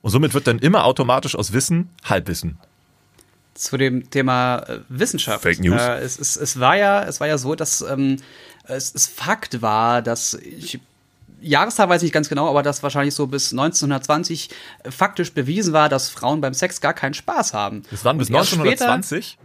[0.00, 2.58] Und somit wird dann immer automatisch aus Wissen Halbwissen.
[3.54, 5.42] zu dem Thema äh, Wissenschaft.
[5.42, 5.80] Fake News.
[5.80, 8.16] Äh, es, es, es, war ja, es war ja so, dass ähm,
[8.64, 10.80] es, es Fakt war, dass ich
[11.42, 14.50] Jahreszahl weiß ich nicht ganz genau, aber dass wahrscheinlich so bis 1920
[14.88, 17.82] faktisch bewiesen war, dass Frauen beim Sex gar keinen Spaß haben.
[17.90, 19.26] Das waren bis 1920?
[19.26, 19.42] Später,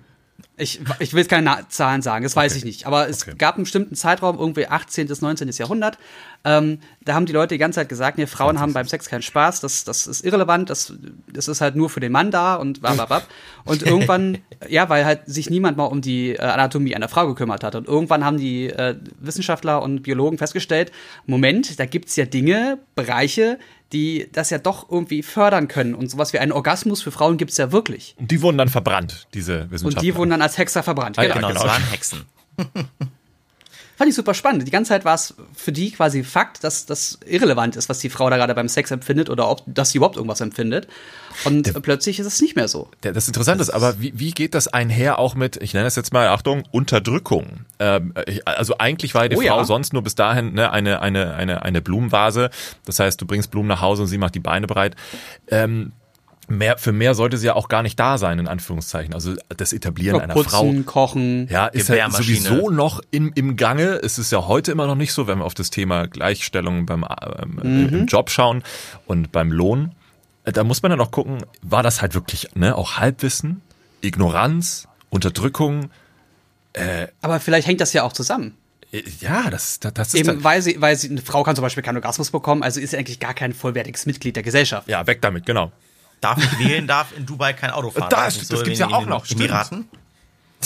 [0.60, 2.88] ich, ich will jetzt keine Zahlen sagen, das weiß ich nicht.
[2.88, 3.36] Aber es okay.
[3.38, 5.08] gab einen bestimmten Zeitraum, irgendwie 18.
[5.08, 5.50] bis 19.
[5.50, 5.98] Jahrhundert.
[6.44, 9.22] Ähm, da haben die Leute die ganze Zeit gesagt, nee, Frauen haben beim Sex keinen
[9.22, 10.94] Spaß, das, das ist irrelevant, das,
[11.32, 13.28] das ist halt nur für den Mann da und bababab.
[13.66, 14.38] Und irgendwann,
[14.70, 17.76] ja, weil halt sich niemand mal um die äh, Anatomie einer Frau gekümmert hat.
[17.76, 20.92] Und irgendwann haben die äh, Wissenschaftler und Biologen festgestellt,
[21.26, 23.60] Moment, da gibt's ja Dinge, Bereiche,
[23.94, 25.96] die das ja doch irgendwie fördern können.
[25.96, 28.16] Und sowas wie einen Orgasmus für Frauen gibt's ja wirklich.
[28.18, 30.00] Und die wurden dann verbrannt, diese Wissenschaftler.
[30.00, 31.18] Und die wurden dann als Hexer verbrannt.
[31.18, 32.26] Ah, genau, genau, das waren Hexen.
[33.98, 34.68] Fand ich super spannend.
[34.68, 38.12] Die ganze Zeit war es für die quasi Fakt, dass das irrelevant ist, was die
[38.12, 40.88] Frau da gerade beim Sex empfindet oder ob dass sie überhaupt irgendwas empfindet.
[41.46, 42.90] Und der, plötzlich ist es nicht mehr so.
[43.02, 45.96] Der, das Interessante ist aber, wie, wie geht das einher auch mit, ich nenne das
[45.96, 47.66] jetzt mal, Achtung, Unterdrückung?
[47.80, 48.14] Ähm,
[48.46, 49.64] also eigentlich war die oh, Frau ja.
[49.66, 52.52] sonst nur bis dahin ne, eine, eine, eine, eine Blumenvase.
[52.86, 54.96] Das heißt, du bringst Blumen nach Hause und sie macht die Beine bereit.
[55.48, 55.94] Ähm,
[56.48, 59.14] mehr, für mehr sollte sie ja auch gar nicht da sein, in Anführungszeichen.
[59.14, 60.92] Also das Etablieren einer putzen, Frau.
[60.92, 64.00] kochen, ja, ist ja sowieso noch im, im Gange.
[64.04, 67.06] Es ist ja heute immer noch nicht so, wenn wir auf das Thema Gleichstellung beim
[67.40, 67.90] ähm, mhm.
[67.90, 68.64] im Job schauen
[69.06, 69.94] und beim Lohn.
[70.44, 73.62] Da muss man dann auch gucken, war das halt wirklich ne, auch Halbwissen,
[74.02, 75.90] Ignoranz, Unterdrückung.
[76.72, 78.56] Äh, Aber vielleicht hängt das ja auch zusammen.
[78.94, 80.22] Äh, ja, das, das, das ist.
[80.22, 82.92] Eben, weil sie, weil sie, eine Frau kann zum Beispiel keinen Orgasmus bekommen, also ist
[82.92, 84.88] sie eigentlich gar kein vollwertiges Mitglied der Gesellschaft.
[84.88, 85.74] Ja, weg damit, genau
[86.22, 88.10] darf nicht wählen, darf in Dubai kein Auto fahren.
[88.10, 89.30] Das, das, das gibt's ja auch noch.
[89.30, 89.88] Emiraten.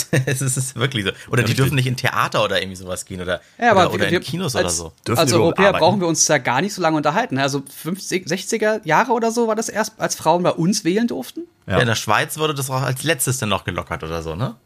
[0.26, 1.12] es ist wirklich so.
[1.30, 4.10] Oder ja, die dürfen nicht in Theater oder irgendwie sowas gehen oder, ja, oder, oder
[4.10, 4.92] wir, in Kinos als, oder so.
[5.06, 5.84] Dürfen als Europäer arbeiten.
[5.84, 7.38] brauchen wir uns da gar nicht so lange unterhalten.
[7.38, 11.42] Also 50, 60er Jahre oder so war das erst, als Frauen bei uns wählen durften.
[11.66, 11.74] Ja.
[11.74, 14.56] ja in der Schweiz wurde das auch als letztes dann noch gelockert oder so, ne?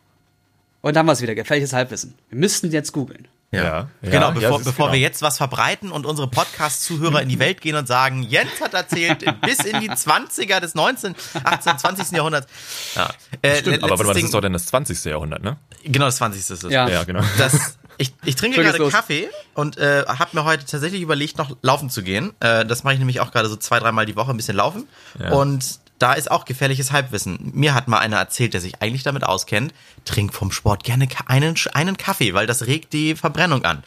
[0.82, 2.14] Und dann war es wieder gefährliches Halbwissen.
[2.30, 3.26] Wir müssten jetzt googeln.
[3.56, 3.88] Ja.
[4.02, 4.10] ja.
[4.10, 4.92] Genau, bevor, bevor genau.
[4.92, 8.74] wir jetzt was verbreiten und unsere Podcast-Zuhörer in die Welt gehen und sagen, Jens hat
[8.74, 11.14] erzählt, bis in die 20er des 19.,
[11.44, 12.10] 18., 20.
[12.12, 12.46] Jahrhunderts.
[12.94, 13.10] Ja.
[13.42, 15.04] Äh, Stimmt, aber warte mal, das ist doch dann das 20.
[15.04, 15.56] Jahrhundert, ne?
[15.84, 16.40] Genau, das 20.
[16.40, 16.70] ist es.
[16.70, 17.22] Ja, ja genau.
[17.38, 18.92] Das, ich, ich trinke gerade los.
[18.92, 22.32] Kaffee und äh, habe mir heute tatsächlich überlegt, noch laufen zu gehen.
[22.40, 24.86] Äh, das mache ich nämlich auch gerade so zwei, dreimal die Woche ein bisschen laufen.
[25.18, 25.32] Ja.
[25.32, 27.50] Und da ist auch gefährliches Halbwissen.
[27.54, 29.72] Mir hat mal einer erzählt, der sich eigentlich damit auskennt,
[30.04, 33.82] trink vom Sport gerne einen, einen Kaffee, weil das regt die Verbrennung an.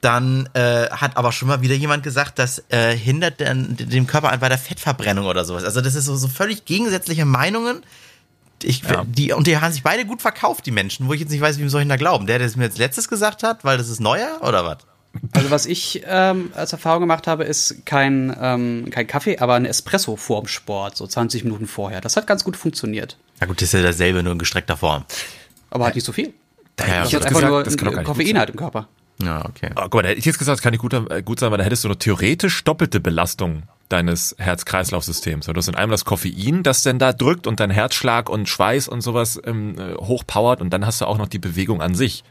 [0.00, 4.36] Dann äh, hat aber schon mal wieder jemand gesagt, das äh, hindert den, dem Körper
[4.36, 5.64] bei der Fettverbrennung oder sowas.
[5.64, 7.82] Also das ist so, so völlig gegensätzliche Meinungen.
[8.62, 9.04] Ich, ja.
[9.04, 11.58] die, und die haben sich beide gut verkauft, die Menschen, wo ich jetzt nicht weiß,
[11.58, 12.26] wie soll ich da glauben.
[12.26, 14.78] Der, der es mir jetzt letztes gesagt hat, weil das ist neuer oder was?
[15.32, 19.64] Also was ich ähm, als Erfahrung gemacht habe, ist kein, ähm, kein Kaffee, aber ein
[19.64, 22.00] Espresso vorm Sport, so 20 Minuten vorher.
[22.00, 23.16] Das hat ganz gut funktioniert.
[23.40, 25.04] Na gut, das ist ja dasselbe, nur in gestreckter Form.
[25.70, 26.32] Aber hat nicht so viel.
[26.80, 28.88] Ja, ich hatte einfach gesagt, nur Koffein halt im Körper.
[29.22, 29.70] Ja, okay.
[29.74, 31.50] Oh, guck mal, da hätte ich jetzt gesagt, das kann nicht gut, äh, gut sein,
[31.50, 35.46] weil da hättest du eine theoretisch doppelte Belastung deines Herz-Kreislauf-Systems.
[35.46, 38.86] Du hast in einmal das Koffein, das dann da drückt und dein Herzschlag und Schweiß
[38.86, 42.22] und sowas ähm, äh, hochpowert und dann hast du auch noch die Bewegung an sich.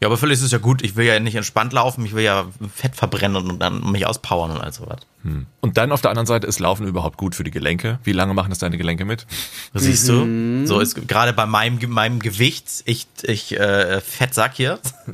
[0.00, 0.82] Ja, aber völlig ist es ja gut.
[0.82, 4.52] Ich will ja nicht entspannt laufen, ich will ja Fett verbrennen und dann mich auspowern
[4.52, 5.00] und all sowas.
[5.24, 5.46] Hm.
[5.60, 7.98] Und dann auf der anderen Seite ist Laufen überhaupt gut für die Gelenke.
[8.04, 9.26] Wie lange machen das deine Gelenke mit?
[9.74, 10.24] Siehst du?
[10.24, 10.66] Mhm.
[10.68, 14.78] So ist gerade bei meinem, meinem Gewicht, ich, ich äh, Fettsack hier.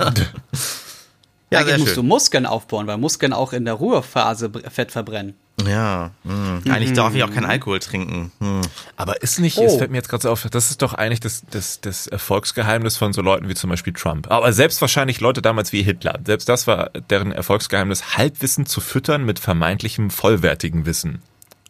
[1.49, 1.95] ja, Eigentlich musst schön.
[1.95, 5.33] du Muskeln aufbauen, weil Muskeln auch in der Ruhephase Fett verbrennen.
[5.63, 6.61] Ja, mh.
[6.69, 6.95] eigentlich mhm.
[6.95, 8.31] darf ich auch keinen Alkohol trinken.
[8.39, 8.61] Hm.
[8.97, 9.65] Aber ist nicht, oh.
[9.65, 12.97] es fällt mir jetzt gerade so auf, das ist doch eigentlich das, das, das Erfolgsgeheimnis
[12.97, 14.29] von so Leuten wie zum Beispiel Trump.
[14.29, 16.19] Aber selbst wahrscheinlich Leute damals wie Hitler.
[16.25, 21.21] Selbst das war deren Erfolgsgeheimnis, Halbwissen zu füttern mit vermeintlichem vollwertigen Wissen.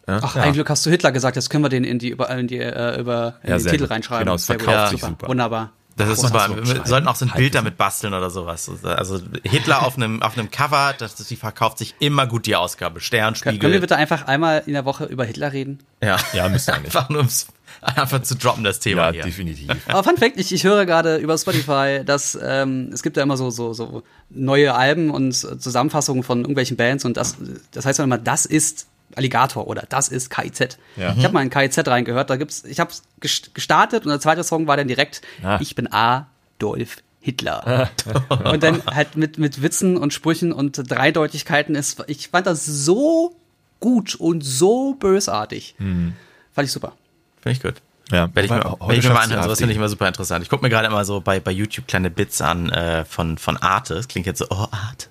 [0.07, 0.19] Ja?
[0.21, 0.41] Ach, ja.
[0.41, 2.57] ein Glück hast du Hitler gesagt, jetzt können wir den in die, über, in die,
[2.57, 3.91] äh, über, in ja, die Titel gut.
[3.91, 4.25] reinschreiben.
[4.25, 5.27] Genau, es verkauft sich super.
[5.27, 5.71] Wunderbar.
[5.97, 6.49] Das ist super.
[6.61, 8.69] Wir sollten auch so ein Bild damit basteln oder sowas.
[8.83, 12.55] Also Hitler auf einem, auf einem Cover, das, das, die verkauft sich immer gut, die
[12.55, 12.99] Ausgabe.
[12.99, 13.59] Stern, Spiegel.
[13.59, 15.79] Können wir bitte einfach einmal in der Woche über Hitler reden?
[16.01, 16.85] Ja, ja müsste eigentlich.
[16.95, 17.47] Einfach nur ums,
[17.81, 19.23] einfach zu droppen, das Thema ja, hier.
[19.23, 19.69] definitiv.
[19.87, 23.37] Aber Fun Fact, ich, ich höre gerade über Spotify, dass ähm, es gibt ja immer
[23.37, 27.35] so, so, so neue Alben und Zusammenfassungen von irgendwelchen Bands und das,
[27.71, 30.77] das heißt dann immer, das ist Alligator oder das ist KIZ.
[30.95, 31.13] Ja.
[31.17, 34.67] Ich habe mal in KIZ reingehört, da gibt's, ich habe gestartet und der zweite Song
[34.67, 35.57] war dann direkt ah.
[35.61, 37.89] Ich bin Adolf Hitler.
[38.29, 43.35] und dann halt mit, mit Witzen und Sprüchen und Dreideutigkeiten ist, ich fand das so
[43.79, 45.75] gut und so bösartig.
[45.79, 46.13] Mhm.
[46.53, 46.93] Fand ich super.
[47.41, 47.81] Finde ich gut.
[48.11, 49.43] Ja, werde ich mir, werd ich mir mal anhören.
[49.43, 50.43] Sowas finde ich immer super interessant.
[50.43, 53.57] Ich gucke mir gerade immer so bei, bei YouTube kleine Bits an äh, von, von
[53.57, 53.95] Arte.
[53.95, 55.07] Das klingt jetzt so, oh, Arte.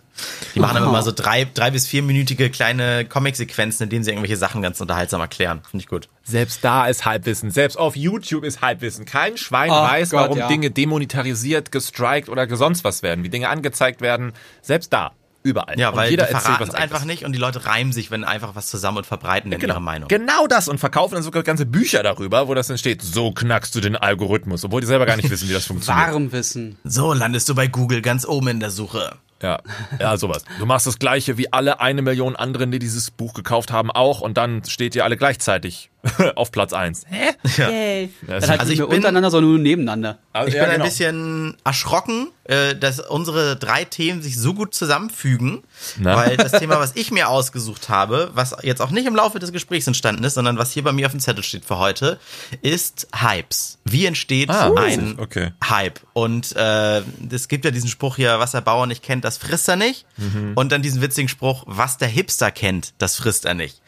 [0.55, 0.89] Die machen oh.
[0.89, 5.21] immer so drei, drei bis vierminütige kleine Comic-Sequenzen, in denen sie irgendwelche Sachen ganz unterhaltsam
[5.21, 5.63] erklären.
[5.69, 6.09] Finde ich gut.
[6.23, 7.51] Selbst da ist Halbwissen.
[7.51, 9.05] Selbst auf YouTube ist Halbwissen.
[9.05, 10.49] Kein Schwein oh weiß, Gott, warum ja.
[10.49, 14.33] Dinge demonetarisiert, gestrikt oder sonst was werden, wie Dinge angezeigt werden.
[14.63, 15.13] Selbst da.
[15.45, 15.79] Überall.
[15.79, 18.55] Ja, weil jeder die verraten es einfach nicht und die Leute reimen sich, wenn einfach
[18.55, 19.75] was zusammen und verbreiten ja, genau.
[19.75, 20.09] ihre Meinung.
[20.09, 23.75] Genau das und verkaufen dann sogar ganze Bücher darüber, wo das dann steht, so knackst
[23.75, 26.09] du den Algorithmus, obwohl die selber gar nicht wissen, wie das funktioniert.
[26.09, 26.79] Warum wissen?
[26.85, 29.17] So landest du bei Google ganz oben in der Suche.
[29.45, 29.59] Ja,
[30.01, 30.43] ja, sowas.
[30.59, 34.23] Du machst das gleiche wie alle eine Million anderen, die dieses Buch gekauft haben, auch
[34.23, 35.91] und dann steht ihr alle gleichzeitig
[36.35, 37.05] auf Platz eins.
[37.09, 37.31] Hä?
[37.57, 37.71] Ja.
[37.71, 38.11] Yay.
[38.27, 40.19] Dann halt also nicht mehr untereinander, sondern nur nebeneinander.
[40.33, 40.85] Also, ich ja, bin genau.
[40.85, 45.63] ein bisschen erschrocken, äh, dass unsere drei Themen sich so gut zusammenfügen,
[45.99, 46.17] Na?
[46.17, 49.53] weil das Thema, was ich mir ausgesucht habe, was jetzt auch nicht im Laufe des
[49.53, 52.19] Gesprächs entstanden ist, sondern was hier bei mir auf dem Zettel steht für heute,
[52.63, 53.79] ist Hypes.
[53.85, 55.53] Wie entsteht ah, ein okay.
[55.63, 56.01] Hype?
[56.13, 59.69] Und äh, es gibt ja diesen Spruch hier, was der Bauer nicht kennt, das frisst
[59.69, 60.07] er nicht.
[60.17, 60.53] Mhm.
[60.55, 63.81] Und dann diesen witzigen Spruch, was der Hipster kennt, das frisst er nicht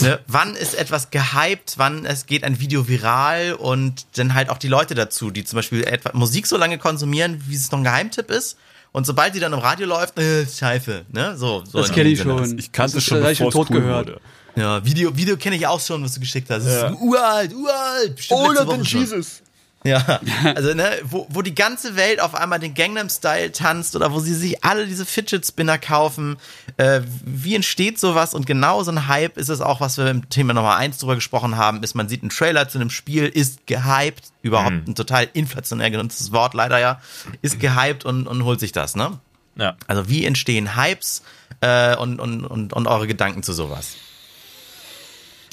[0.00, 4.58] ne, wann ist etwas gehypt, wann es geht ein Video viral und dann halt auch
[4.58, 7.84] die Leute dazu, die zum Beispiel etwa Musik so lange konsumieren, wie es noch ein
[7.84, 8.56] Geheimtipp ist.
[8.92, 11.36] Und sobald die dann im Radio läuft, äh, scheiße, ne?
[11.36, 12.58] So, so das kenne ich schon.
[12.58, 14.08] Ich kannte es schon, bevor es cool gehört.
[14.08, 14.20] Wurde.
[14.54, 16.66] Ja, Video, Video kenne ich auch schon, was du geschickt hast.
[16.66, 16.88] Das ja.
[16.88, 18.26] ist uralt, uralt.
[18.28, 19.41] Oh, den Jesus.
[19.84, 20.20] Ja,
[20.54, 24.20] also ne, wo, wo die ganze Welt auf einmal den Gangnam Style tanzt oder wo
[24.20, 26.36] sie sich alle diese Fidget Spinner kaufen.
[26.76, 28.34] Äh, wie entsteht sowas?
[28.34, 31.14] Und genau so ein Hype ist es auch, was wir im Thema Nummer eins drüber
[31.14, 34.84] gesprochen haben, ist, man sieht einen Trailer zu einem Spiel, ist gehypt, überhaupt mhm.
[34.88, 37.00] ein total inflationär genutztes Wort leider ja,
[37.42, 39.18] ist gehypt und, und holt sich das, ne?
[39.56, 39.76] Ja.
[39.86, 41.22] Also wie entstehen Hypes
[41.60, 43.96] äh, und, und, und, und eure Gedanken zu sowas?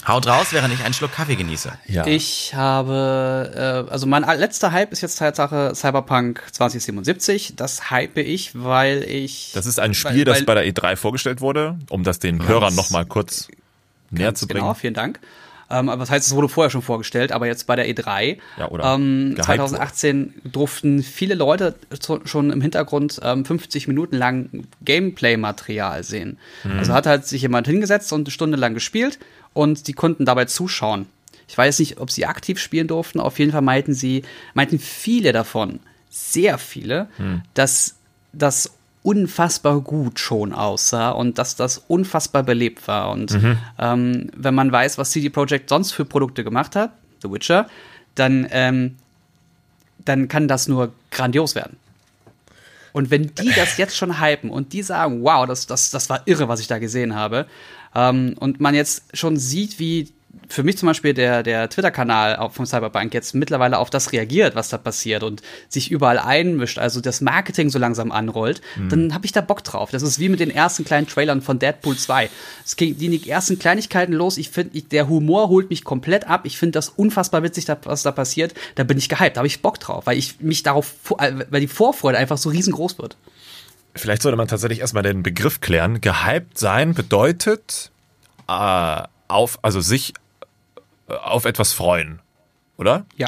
[0.10, 1.72] Haut raus, während ich einen Schluck Kaffee genieße.
[1.88, 2.08] Ja.
[2.08, 7.54] Ich habe, äh, also mein letzter Hype ist jetzt Tatsache Cyberpunk 2077.
[7.56, 9.52] Das hype ich, weil ich.
[9.54, 12.74] Das ist ein Spiel, weil, das bei der E3 vorgestellt wurde, um das den Hörern
[12.76, 13.50] nochmal kurz
[14.10, 14.62] näher zu bringen.
[14.62, 15.20] Genau, vielen Dank.
[15.72, 18.70] Ähm, aber das heißt, es wurde vorher schon vorgestellt, aber jetzt bei der E3 ja,
[18.70, 20.50] oder ähm, 2018 wurde.
[20.50, 21.76] durften viele Leute
[22.26, 26.40] schon im Hintergrund ähm, 50 Minuten lang Gameplay-Material sehen.
[26.64, 26.80] Mhm.
[26.80, 29.20] Also hat halt sich jemand hingesetzt und eine Stunde lang gespielt
[29.54, 31.08] und die konnten dabei zuschauen.
[31.48, 33.20] Ich weiß nicht, ob sie aktiv spielen durften.
[33.20, 37.42] Auf jeden Fall meinten sie, meinten viele davon, sehr viele, hm.
[37.54, 37.96] dass
[38.34, 43.12] das unfassbar gut schon aussah und dass das unfassbar belebt war.
[43.12, 43.58] Und mhm.
[43.80, 47.68] ähm, wenn man weiß, was CD Projekt sonst für Produkte gemacht hat, The Witcher,
[48.16, 48.98] dann, ähm,
[50.04, 51.78] dann kann das nur grandios werden.
[52.92, 56.22] Und wenn die das jetzt schon hypen und die sagen, wow, das, das, das war
[56.26, 57.46] irre, was ich da gesehen habe,
[57.96, 60.14] ähm, und man jetzt schon sieht, wie
[60.48, 64.70] für mich zum Beispiel der, der Twitter-Kanal vom Cyberpunk jetzt mittlerweile auf das reagiert, was
[64.70, 68.90] da passiert und sich überall einmischt, also das Marketing so langsam anrollt, mhm.
[68.90, 69.92] dann habe ich da Bock drauf.
[69.92, 72.30] Das ist wie mit den ersten kleinen Trailern von Deadpool 2.
[72.66, 74.38] Es ging die ersten Kleinigkeiten los.
[74.38, 76.42] Ich finde, der Humor holt mich komplett ab.
[76.46, 78.54] Ich finde das unfassbar witzig, was da passiert.
[78.76, 81.68] Da bin ich gehypt, da habe ich Bock drauf, weil ich mich darauf, weil die
[81.68, 83.18] Vorfreude einfach so riesengroß wird.
[83.96, 86.02] Vielleicht sollte man tatsächlich erstmal den Begriff klären.
[86.02, 87.92] Gehypt sein bedeutet
[88.48, 90.14] äh, auf, also sich
[91.08, 92.20] äh, auf etwas freuen,
[92.78, 93.06] oder?
[93.18, 93.28] Ja.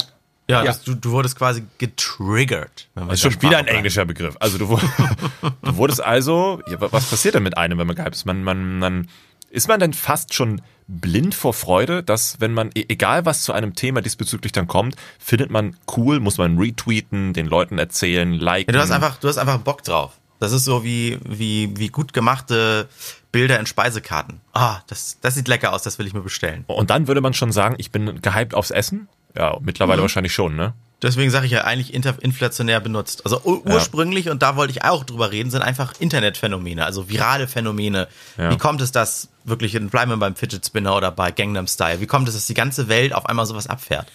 [0.50, 0.76] Ja, ja.
[0.84, 2.90] Du, du wurdest quasi getriggert.
[2.96, 4.36] Das ist schon wieder ein englischer Begriff.
[4.42, 4.78] Also du,
[5.62, 8.26] du wurdest also, ja, was passiert denn mit einem, wenn man gehypt ist?
[8.26, 9.08] Man, man, man,
[9.50, 13.54] ist man denn fast schon blind vor Freude, dass wenn man, e-, egal was zu
[13.54, 18.74] einem Thema diesbezüglich dann kommt, findet man cool, muss man retweeten, den Leuten erzählen, liken.
[18.74, 20.20] Ja, du hast einfach, du hast einfach Bock drauf.
[20.42, 22.90] Das ist so wie, wie, wie gut gemachte
[23.32, 24.42] Bilder in Speisekarten.
[24.54, 26.64] Ah, das, das sieht lecker aus, das will ich mir bestellen.
[26.66, 29.08] Und dann würde man schon sagen, ich bin gehypt aufs Essen?
[29.38, 30.02] Ja, mittlerweile mhm.
[30.02, 30.74] wahrscheinlich schon, ne?
[31.04, 33.24] Deswegen sage ich ja eigentlich inflationär benutzt.
[33.24, 34.32] Also ursprünglich, ja.
[34.32, 38.08] und da wollte ich auch drüber reden, sind einfach Internetphänomene, also virale Phänomene.
[38.40, 38.50] Ja.
[38.50, 42.08] Wie kommt es, dass wirklich, bleiben wir beim Fidget Spinner oder bei Gangnam Style, wie
[42.08, 44.08] kommt es, dass die ganze Welt auf einmal sowas abfährt?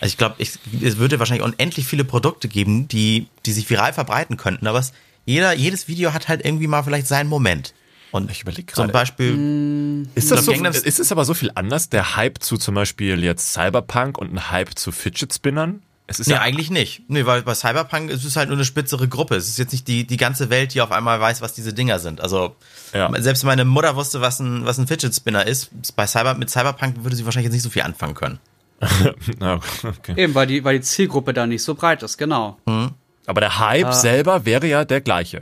[0.00, 0.58] Also ich glaube, es
[0.98, 4.92] würde wahrscheinlich unendlich viele Produkte geben, die, die sich viral verbreiten könnten, aber es
[5.28, 7.74] jeder, jedes Video hat halt irgendwie mal vielleicht seinen Moment.
[8.12, 8.88] Und ich überlege gerade.
[8.88, 9.36] Zum Beispiel.
[9.36, 10.08] Mm.
[10.14, 13.52] Ist, das so, ist es aber so viel anders, der Hype zu zum Beispiel jetzt
[13.52, 15.82] Cyberpunk und ein Hype zu Fidget Spinnern?
[16.06, 17.02] Es ist nee, ja eigentlich nicht.
[17.08, 19.36] Nee, weil bei Cyberpunk ist es halt nur eine spitzere Gruppe.
[19.36, 21.98] Es ist jetzt nicht die, die ganze Welt, die auf einmal weiß, was diese Dinger
[21.98, 22.22] sind.
[22.22, 22.56] Also,
[22.94, 23.10] ja.
[23.20, 25.70] selbst meine Mutter wusste, was ein, was ein Fidget Spinner ist.
[25.94, 28.38] Bei Cyber, mit Cyberpunk würde sie wahrscheinlich jetzt nicht so viel anfangen können.
[28.80, 30.14] okay.
[30.16, 32.56] Eben, weil die, weil die Zielgruppe da nicht so breit ist, genau.
[32.64, 32.94] Mhm.
[33.28, 33.92] Aber der Hype ah.
[33.92, 35.40] selber wäre ja der gleiche.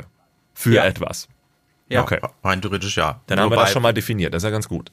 [0.54, 0.84] Für ja.
[0.84, 1.28] etwas.
[1.88, 2.18] Ja, okay.
[2.42, 3.20] rein theoretisch ja.
[3.28, 4.90] Dann haben wir das schon mal definiert, das ist ja ganz gut.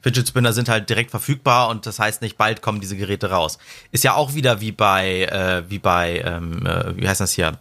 [0.00, 3.58] Fidget Spinner sind halt direkt verfügbar und das heißt nicht bald kommen diese Geräte raus.
[3.90, 7.58] Ist ja auch wieder wie bei, äh, wie bei, ähm, äh, wie heißt das hier?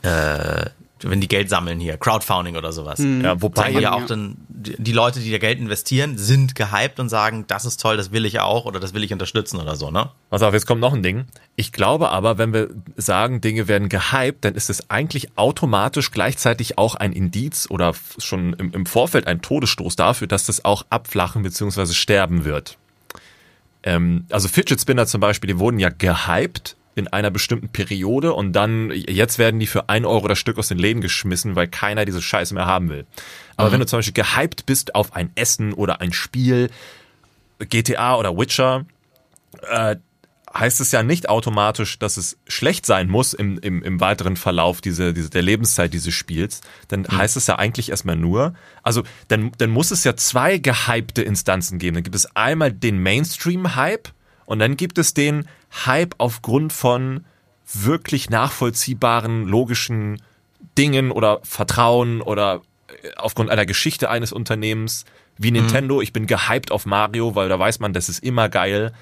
[0.00, 0.70] Äh,
[1.02, 2.98] wenn die Geld sammeln hier, Crowdfunding oder sowas.
[2.98, 3.22] Mhm.
[3.22, 7.44] Ja, wobei ja auch dann die Leute, die da Geld investieren, sind gehypt und sagen,
[7.46, 10.10] das ist toll, das will ich auch oder das will ich unterstützen oder so, ne?
[10.30, 11.26] Pass auf, jetzt kommt noch ein Ding.
[11.54, 16.78] Ich glaube aber, wenn wir sagen, Dinge werden gehypt, dann ist es eigentlich automatisch gleichzeitig
[16.78, 21.42] auch ein Indiz oder schon im, im Vorfeld ein Todesstoß dafür, dass das auch abflachen
[21.42, 21.92] bzw.
[21.92, 22.78] sterben wird.
[23.82, 28.54] Ähm, also Fidget Spinner zum Beispiel, die wurden ja gehypt in einer bestimmten Periode und
[28.54, 32.06] dann, jetzt werden die für ein Euro das Stück aus den Läden geschmissen, weil keiner
[32.06, 33.06] diese Scheiße mehr haben will.
[33.56, 33.72] Aber mhm.
[33.74, 36.70] wenn du zum Beispiel gehypt bist auf ein Essen oder ein Spiel,
[37.58, 38.86] GTA oder Witcher,
[39.70, 39.96] äh,
[40.58, 44.80] heißt es ja nicht automatisch, dass es schlecht sein muss im, im, im weiteren Verlauf
[44.80, 46.62] diese, diese, der Lebenszeit dieses Spiels.
[46.88, 47.16] Dann mhm.
[47.16, 51.78] heißt es ja eigentlich erstmal nur, also dann, dann muss es ja zwei gehypte Instanzen
[51.78, 51.94] geben.
[51.94, 54.08] Dann gibt es einmal den Mainstream-Hype
[54.46, 57.24] und dann gibt es den Hype aufgrund von
[57.72, 60.22] wirklich nachvollziehbaren, logischen
[60.78, 65.04] Dingen oder Vertrauen oder äh, aufgrund einer Geschichte eines Unternehmens
[65.36, 65.58] wie mhm.
[65.58, 65.96] Nintendo.
[65.96, 66.02] Mhm.
[66.02, 68.92] Ich bin gehypt auf Mario, weil da weiß man, das ist immer geil.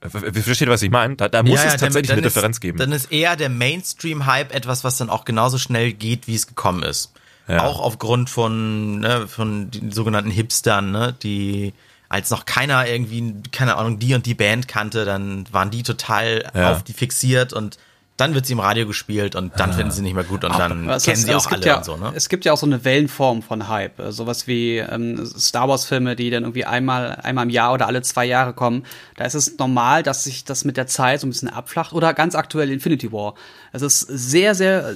[0.00, 1.14] Versteht ihr, was ich meine?
[1.14, 2.78] Da, da muss ja, es ja, tatsächlich dann, dann eine ist, Differenz geben.
[2.78, 6.82] Dann ist eher der Mainstream-Hype etwas, was dann auch genauso schnell geht, wie es gekommen
[6.82, 7.12] ist.
[7.46, 7.64] Ja.
[7.64, 11.72] Auch aufgrund von, ne, von den sogenannten Hipstern, ne, die
[12.12, 16.44] als noch keiner irgendwie, keine Ahnung, die und die Band kannte, dann waren die total
[16.54, 16.72] ja.
[16.72, 17.78] auf die fixiert und
[18.18, 19.76] dann wird sie im Radio gespielt und dann ja.
[19.76, 21.96] finden sie nicht mehr gut und dann Aber kennen sie auch alle ja, und so,
[21.96, 22.12] ne?
[22.14, 23.98] Es gibt ja auch so eine Wellenform von Hype.
[23.98, 28.02] Äh, sowas wie ähm, Star Wars-Filme, die dann irgendwie einmal, einmal im Jahr oder alle
[28.02, 28.84] zwei Jahre kommen.
[29.16, 31.94] Da ist es normal, dass sich das mit der Zeit so ein bisschen abflacht.
[31.94, 33.34] Oder ganz aktuell Infinity War.
[33.72, 34.94] Es ist sehr, sehr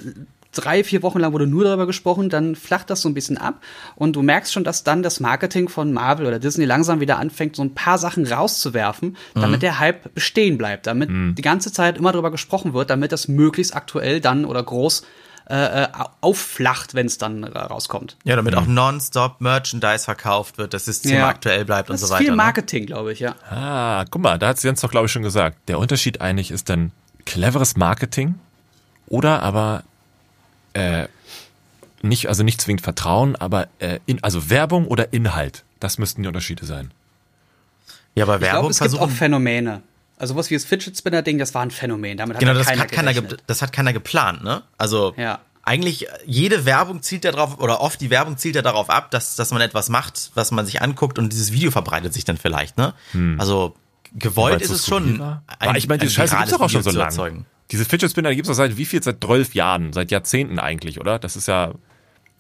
[0.57, 3.63] drei, vier Wochen lang wurde nur darüber gesprochen, dann flacht das so ein bisschen ab
[3.95, 7.57] und du merkst schon, dass dann das Marketing von Marvel oder Disney langsam wieder anfängt,
[7.57, 9.61] so ein paar Sachen rauszuwerfen, damit mhm.
[9.61, 11.35] der Hype bestehen bleibt, damit mhm.
[11.35, 15.05] die ganze Zeit immer darüber gesprochen wird, damit das möglichst aktuell dann oder groß
[15.49, 15.89] äh, äh
[16.21, 18.17] aufflacht, wenn es dann rauskommt.
[18.25, 18.61] Ja, damit mhm.
[18.61, 21.29] auch nonstop Merchandise verkauft wird, dass das Thema ja.
[21.29, 22.25] aktuell bleibt das und so weiter.
[22.25, 22.37] Viel ne?
[22.37, 22.87] Marketing, ne?
[22.87, 23.37] glaube ich, ja.
[23.49, 25.69] Ah, guck mal, da hat Jens doch, glaube ich, schon gesagt.
[25.69, 26.91] Der Unterschied eigentlich ist dann
[27.25, 28.37] cleveres Marketing
[29.07, 29.85] oder aber
[30.77, 31.09] äh,
[32.03, 35.65] nicht, also nicht zwingend Vertrauen, aber äh, in, also Werbung oder Inhalt.
[35.81, 36.91] Das müssten die Unterschiede sein.
[38.15, 39.83] Ja, aber Werbung ich glaub, es gibt auch Phänomene.
[40.19, 42.17] Also was wie das Fidget Spinner Ding, das war ein Phänomen.
[42.17, 43.13] Damit hat genau, das keiner hat keiner,
[43.47, 44.63] das hat keiner geplant, ne?
[44.79, 45.41] Also ja.
[45.63, 49.37] eigentlich jede Werbung zielt ja darauf oder oft die Werbung zielt ja darauf ab, dass
[49.37, 52.79] dass man etwas macht, was man sich anguckt und dieses Video verbreitet sich dann vielleicht,
[52.79, 52.95] ne?
[53.13, 53.39] Hm.
[53.39, 53.77] Also
[54.15, 55.21] gewollt ist es schon.
[55.59, 57.45] Ein, ich meine, die Scheiße gibt's doch auch schon so lange.
[57.71, 59.03] Diese Fidget Spinner die gibt es seit wie viel?
[59.03, 61.19] Seit zwölf Jahren, seit Jahrzehnten eigentlich, oder?
[61.19, 61.73] Das ist ja.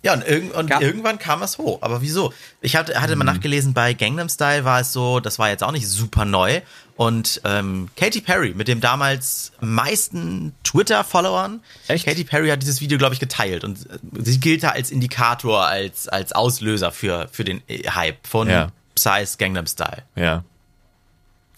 [0.02, 0.80] Ja, und, irg und ja.
[0.80, 1.78] irgendwann kam es hoch.
[1.80, 2.32] Aber wieso?
[2.60, 3.32] Ich hatte, hatte mal mhm.
[3.32, 6.60] nachgelesen, bei Gangnam Style war es so, das war jetzt auch nicht super neu.
[6.96, 13.14] Und ähm, Katy Perry mit dem damals meisten Twitter-Followern, Katy Perry hat dieses Video, glaube
[13.14, 13.64] ich, geteilt.
[13.64, 18.26] Und äh, sie gilt da als Indikator, als, als Auslöser für, für den äh, Hype
[18.26, 18.68] von ja.
[18.94, 20.04] Psy's Gangnam Style.
[20.14, 20.44] Ja.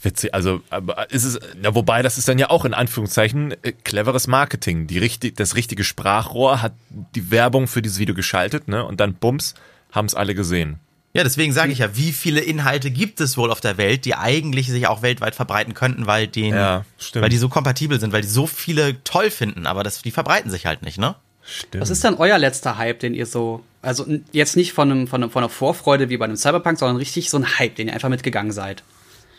[0.01, 3.73] Witzig, also aber ist es, na, wobei das ist dann ja auch in Anführungszeichen äh,
[3.73, 4.87] cleveres Marketing.
[4.87, 6.73] Die richtig, das richtige Sprachrohr hat
[7.17, 8.85] die Werbung für dieses Video geschaltet, ne?
[8.85, 9.55] Und dann bums,
[9.91, 10.79] haben es alle gesehen.
[11.15, 14.15] Ja, deswegen sage ich ja, wie viele Inhalte gibt es wohl auf der Welt, die
[14.15, 16.85] eigentlich sich auch weltweit verbreiten könnten, weil den, ja,
[17.15, 20.51] weil die so kompatibel sind, weil die so viele toll finden, aber das, die verbreiten
[20.51, 21.17] sich halt nicht, ne?
[21.43, 21.81] Stimmt.
[21.81, 25.23] Was ist dann euer letzter Hype, den ihr so, also jetzt nicht von, einem, von,
[25.23, 27.95] einem, von einer Vorfreude wie bei einem Cyberpunk, sondern richtig so ein Hype, den ihr
[27.95, 28.85] einfach mitgegangen seid?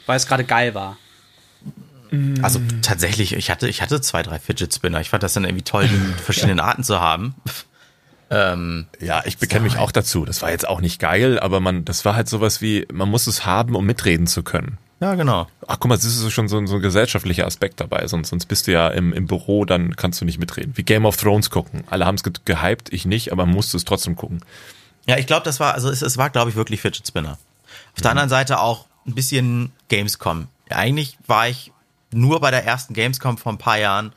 [0.10, 0.97] Weil es gerade geil war.
[2.41, 4.99] Also tatsächlich, ich hatte, ich hatte zwei, drei Fidget Spinner.
[4.99, 7.36] Ich fand das dann irgendwie toll, die verschiedenen Arten zu haben.
[8.32, 10.26] Ähm, ja, ich bekenne mich auch dazu.
[10.26, 13.28] Das war jetzt auch nicht geil, aber man, das war halt sowas wie, man muss
[13.28, 14.80] es haben, um mitreden zu können.
[14.99, 15.47] Ja, genau.
[15.68, 18.07] Ach, guck mal, das ist schon so, so ein gesellschaftlicher Aspekt dabei.
[18.07, 20.76] Sonst, sonst bist du ja im, im Büro, dann kannst du nicht mitreden.
[20.76, 21.84] Wie Game of Thrones gucken.
[21.91, 24.41] Alle haben es ge gehypt, ich nicht, aber musste es trotzdem gucken.
[25.05, 27.38] Ja, ich glaube, das war, also es, es war, glaube ich, wirklich Fidget Spinner.
[27.95, 30.47] Auf der anderen Seite auch ein bisschen Gamescom.
[30.70, 31.72] Eigentlich war ich
[32.12, 34.14] nur bei der ersten Gamescom vor ein paar Jahren,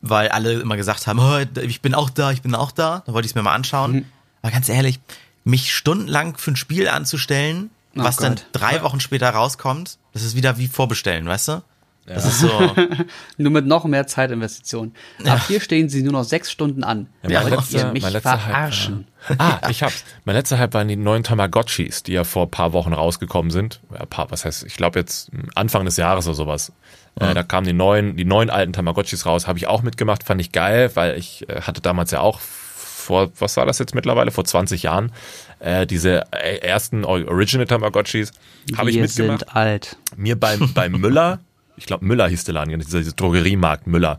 [0.00, 3.02] weil alle immer gesagt haben, oh, ich bin auch da, ich bin auch da.
[3.06, 3.92] Da wollte ich es mir mal anschauen.
[3.92, 4.04] Mhm.
[4.42, 5.00] Aber ganz ehrlich,
[5.44, 8.26] mich stundenlang für ein Spiel anzustellen, oh was Gott.
[8.26, 11.62] dann drei Wochen später rauskommt, das ist wieder wie vorbestellen, weißt du?
[12.06, 12.14] Ja.
[12.14, 12.48] Das ist so.
[13.36, 14.94] nur mit noch mehr Zeitinvestitionen.
[15.24, 15.34] Ja.
[15.34, 17.06] Ab hier stehen sie nur noch sechs Stunden an.
[17.26, 19.06] Ja, mein letzter, ihr mich mein letzter verarschen?
[19.28, 20.04] Hype, ah, ich hab's.
[20.24, 23.80] Mein letzter Hype waren die neuen Tamagotchis, die ja vor paar Wochen rausgekommen sind.
[23.92, 26.72] Ja, paar, was heißt, ich glaube jetzt Anfang des Jahres oder sowas.
[27.20, 27.26] Mhm.
[27.26, 29.46] Äh, da kamen die neuen, die neuen alten Tamagotchis raus.
[29.46, 33.30] Habe ich auch mitgemacht, fand ich geil, weil ich äh, hatte damals ja auch vor,
[33.38, 35.12] was war das jetzt mittlerweile, vor 20 Jahren,
[35.60, 38.32] äh, diese äh, ersten Original Tamagotchis
[38.76, 39.40] habe ich mitgemacht.
[39.40, 39.96] sind alt.
[40.16, 41.40] Mir beim, beim Müller
[41.76, 44.18] ich glaube Müller hieß der Laden, dieser Drogeriemarkt Müller.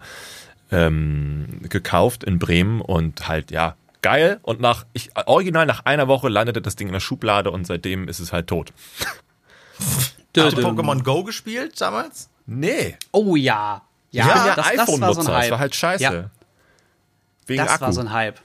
[0.74, 4.40] ähm, gekauft in Bremen und halt, ja, geil.
[4.42, 8.08] Und nach, ich, original nach einer Woche landete das Ding in der Schublade und seitdem
[8.08, 8.74] ist es halt tot.
[10.36, 12.30] Hast du Pokémon Go gespielt damals?
[12.46, 12.98] Nee.
[13.12, 13.84] Oh ja.
[14.12, 16.04] Ja, ich bin ja iPhone-Nutzer, so das war halt scheiße.
[16.04, 16.30] Ja.
[17.46, 17.86] Wegen das Akku.
[17.86, 18.40] war so ein Hype.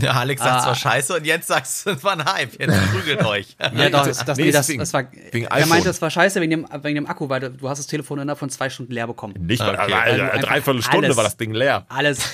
[0.00, 0.62] Ja, Alex sagt ah.
[0.62, 2.58] zwar scheiße und jetzt sagst du, es war ein Hype.
[2.58, 3.56] Jetzt prügelt euch.
[3.60, 6.50] ja, doch, das, das, nee, das, das war, wegen er meinte, es war scheiße wegen
[6.50, 9.34] dem, wegen dem Akku, weil du, hast das Telefon innerhalb von zwei Stunden leer bekommen.
[9.38, 9.92] Nicht, weil, okay.
[9.92, 11.84] also, also, dreiviertel Stunde alles, war das Ding leer.
[11.88, 12.28] Alles.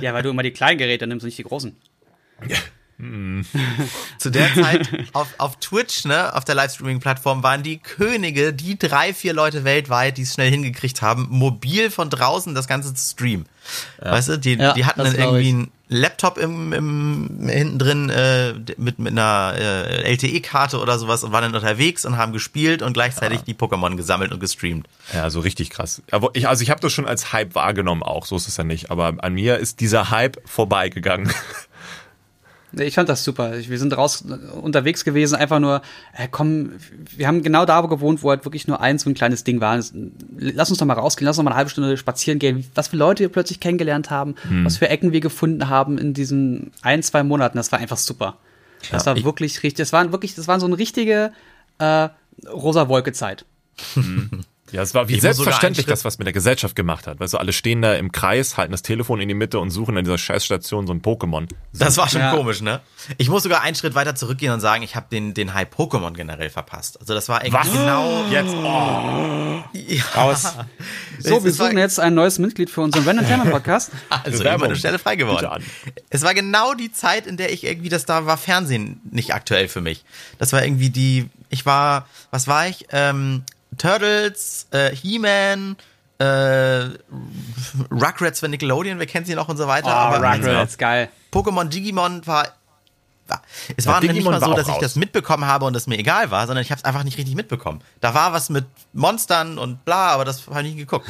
[0.00, 1.76] Ja, weil du immer die kleinen Geräte nimmst und nicht die großen.
[2.98, 3.06] Ja.
[4.18, 9.14] Zu der Zeit auf, auf Twitch, ne, auf der Livestreaming-Plattform, waren die Könige, die drei,
[9.14, 13.46] vier Leute weltweit, die es schnell hingekriegt haben, mobil von draußen das Ganze zu streamen.
[14.02, 14.12] Ja.
[14.12, 18.52] Weißt du, die, ja, die hatten dann irgendwie einen Laptop im, im, hinten drin äh,
[18.76, 22.92] mit, mit einer äh, LTE-Karte oder sowas und waren dann unterwegs und haben gespielt und
[22.92, 23.44] gleichzeitig ja.
[23.44, 24.86] die Pokémon gesammelt und gestreamt.
[25.14, 26.02] Ja, so richtig krass.
[26.10, 28.64] Aber ich, also ich habe das schon als Hype wahrgenommen auch, so ist es ja
[28.64, 28.90] nicht.
[28.90, 31.32] Aber an mir ist dieser Hype vorbeigegangen.
[32.72, 33.52] Ich fand das super.
[33.56, 34.24] Wir sind raus
[34.60, 35.80] unterwegs gewesen, einfach nur,
[36.14, 36.72] äh, komm,
[37.16, 39.80] wir haben genau da gewohnt, wo halt wirklich nur eins so ein kleines Ding war.
[40.36, 42.88] Lass uns doch mal rausgehen, lass uns doch mal eine halbe Stunde spazieren gehen, was
[42.88, 44.64] für Leute wir plötzlich kennengelernt haben, hm.
[44.66, 47.56] was für Ecken wir gefunden haben in diesen ein, zwei Monaten.
[47.56, 48.36] Das war einfach super.
[48.90, 51.32] Das ja, war wirklich richtig, das waren wirklich, das war so eine richtige
[51.78, 52.08] äh,
[52.50, 53.44] rosa Wolke-Zeit.
[54.72, 57.20] Ja, es war wie ich selbstverständlich das, was mit der Gesellschaft gemacht hat.
[57.20, 59.96] Weißt du, alle stehen da im Kreis, halten das Telefon in die Mitte und suchen
[59.96, 61.48] an dieser Scheißstation so ein Pokémon.
[61.72, 61.84] So.
[61.84, 62.34] Das war schon ja.
[62.34, 62.80] komisch, ne?
[63.16, 66.12] Ich muss sogar einen Schritt weiter zurückgehen und sagen, ich habe den, den Hype Pokémon
[66.12, 67.00] generell verpasst.
[67.00, 67.72] Also das war irgendwie was?
[67.72, 68.54] genau jetzt.
[68.54, 69.62] Oh.
[69.72, 70.04] Ja.
[70.14, 70.54] Aus.
[71.20, 73.90] So, wir suchen jetzt ein neues Mitglied für unseren Random Themen Podcast.
[74.08, 75.64] Also immer eine Stelle frei geworden.
[76.10, 79.68] Es war genau die Zeit, in der ich irgendwie, das da war Fernsehen nicht aktuell
[79.68, 80.04] für mich.
[80.38, 82.86] Das war irgendwie die, ich war, was war ich?
[82.92, 83.42] Ähm,
[83.78, 85.76] Turtles, äh, He-Man,
[86.18, 86.24] äh,
[87.90, 89.88] Rugrats für Nickelodeon, wir kennen sie noch und so weiter.
[89.88, 91.08] Oh, aber Rugrats, geil.
[91.32, 92.48] Pokémon Digimon war
[93.76, 96.30] es war ja, nicht mal so, dass ich das mitbekommen habe und es mir egal
[96.30, 97.80] war, sondern ich habe es einfach nicht richtig mitbekommen.
[98.00, 101.06] Da war was mit Monstern und bla, aber das habe ich nicht geguckt.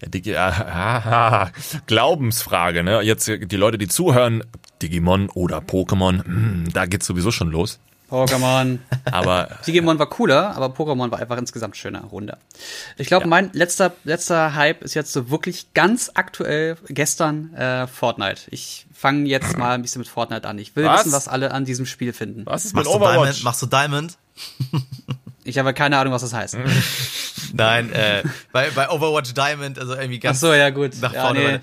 [0.00, 1.50] Ja, Digi ah,
[1.86, 3.02] Glaubensfrage, ne?
[3.02, 4.42] Jetzt die Leute, die zuhören,
[4.80, 7.78] Digimon oder Pokémon, hm, da geht's sowieso schon los.
[8.10, 8.78] Pokémon.
[9.04, 12.38] aber Digimon war cooler, aber Pokémon war einfach insgesamt schöner, runder.
[12.96, 13.28] Ich glaube, ja.
[13.28, 18.42] mein letzter letzter Hype ist jetzt so wirklich ganz aktuell gestern äh, Fortnite.
[18.50, 20.58] Ich fange jetzt mal ein bisschen mit Fortnite an.
[20.58, 21.00] Ich will was?
[21.00, 22.46] wissen, was alle an diesem Spiel finden.
[22.46, 23.14] Was ist mit Machst Overwatch?
[23.14, 23.44] Du Diamond?
[23.44, 24.18] Machst du Diamond?
[25.44, 26.56] ich habe keine Ahnung, was das heißt.
[27.52, 30.92] Nein, äh, bei, bei Overwatch Diamond, also irgendwie ganz Ach so, ja gut.
[31.00, 31.42] nach vorne.
[31.42, 31.60] Ja, nee.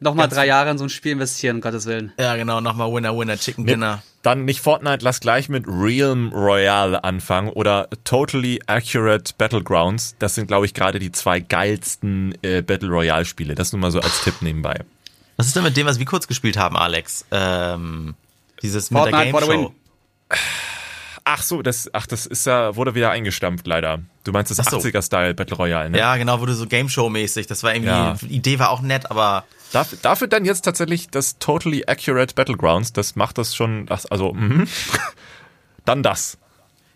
[0.00, 2.12] Nochmal drei Jahre in so ein Spiel investieren, um Gottes Willen.
[2.18, 4.02] Ja, genau, nochmal Winner, Winner, Chicken Dinner.
[4.22, 10.16] Dann nicht Fortnite, lass gleich mit Realm Royale anfangen oder Totally Accurate Battlegrounds.
[10.18, 13.54] Das sind, glaube ich, gerade die zwei geilsten äh, Battle Royale Spiele.
[13.54, 14.80] Das nur mal so als Tipp nebenbei.
[15.36, 17.24] Was ist denn mit dem, was wir kurz gespielt haben, Alex?
[17.30, 18.14] Ähm,
[18.62, 19.74] dieses Fortnite mit der Game Show.
[21.30, 24.00] Ach so, das, ach, das ist ja, wurde wieder eingestampft, leider.
[24.24, 24.78] Du meinst das so.
[24.78, 25.98] 80er-Style Battle Royale, ne?
[25.98, 27.46] Ja, genau, wurde so Game Show-mäßig.
[27.46, 28.16] Das war irgendwie, ja.
[28.20, 32.92] die Idee war auch nett, aber Dafür, dafür dann jetzt tatsächlich das Totally Accurate Battlegrounds,
[32.92, 34.66] das macht das schon, das, also, mm,
[35.84, 36.38] dann das.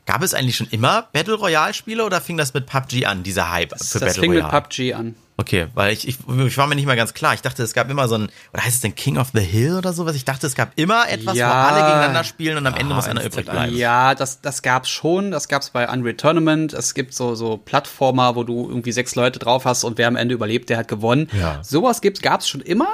[0.05, 3.53] Gab es eigentlich schon immer Battle Royale Spiele oder fing das mit PUBG an, dieser
[3.53, 4.43] Hype für das Battle Royale?
[4.43, 5.15] Das fing mit PUBG an.
[5.39, 7.33] Okay, weil ich, ich, ich war mir nicht mal ganz klar.
[7.35, 9.77] Ich dachte, es gab immer so ein, oder heißt es denn King of the Hill
[9.79, 10.15] oder sowas?
[10.15, 11.49] Ich dachte, es gab immer etwas, ja.
[11.49, 13.75] wo alle gegeneinander spielen und am Ende ah, muss einer übrig bleiben.
[13.75, 15.31] Ja, das, das gab's schon.
[15.31, 16.75] Das gab's bei Unreal Tournament.
[16.75, 20.17] Es gibt so, so Plattformer, wo du irgendwie sechs Leute drauf hast und wer am
[20.17, 21.29] Ende überlebt, der hat gewonnen.
[21.33, 21.61] Ja.
[21.63, 22.89] Sowas gibt's, gab's schon immer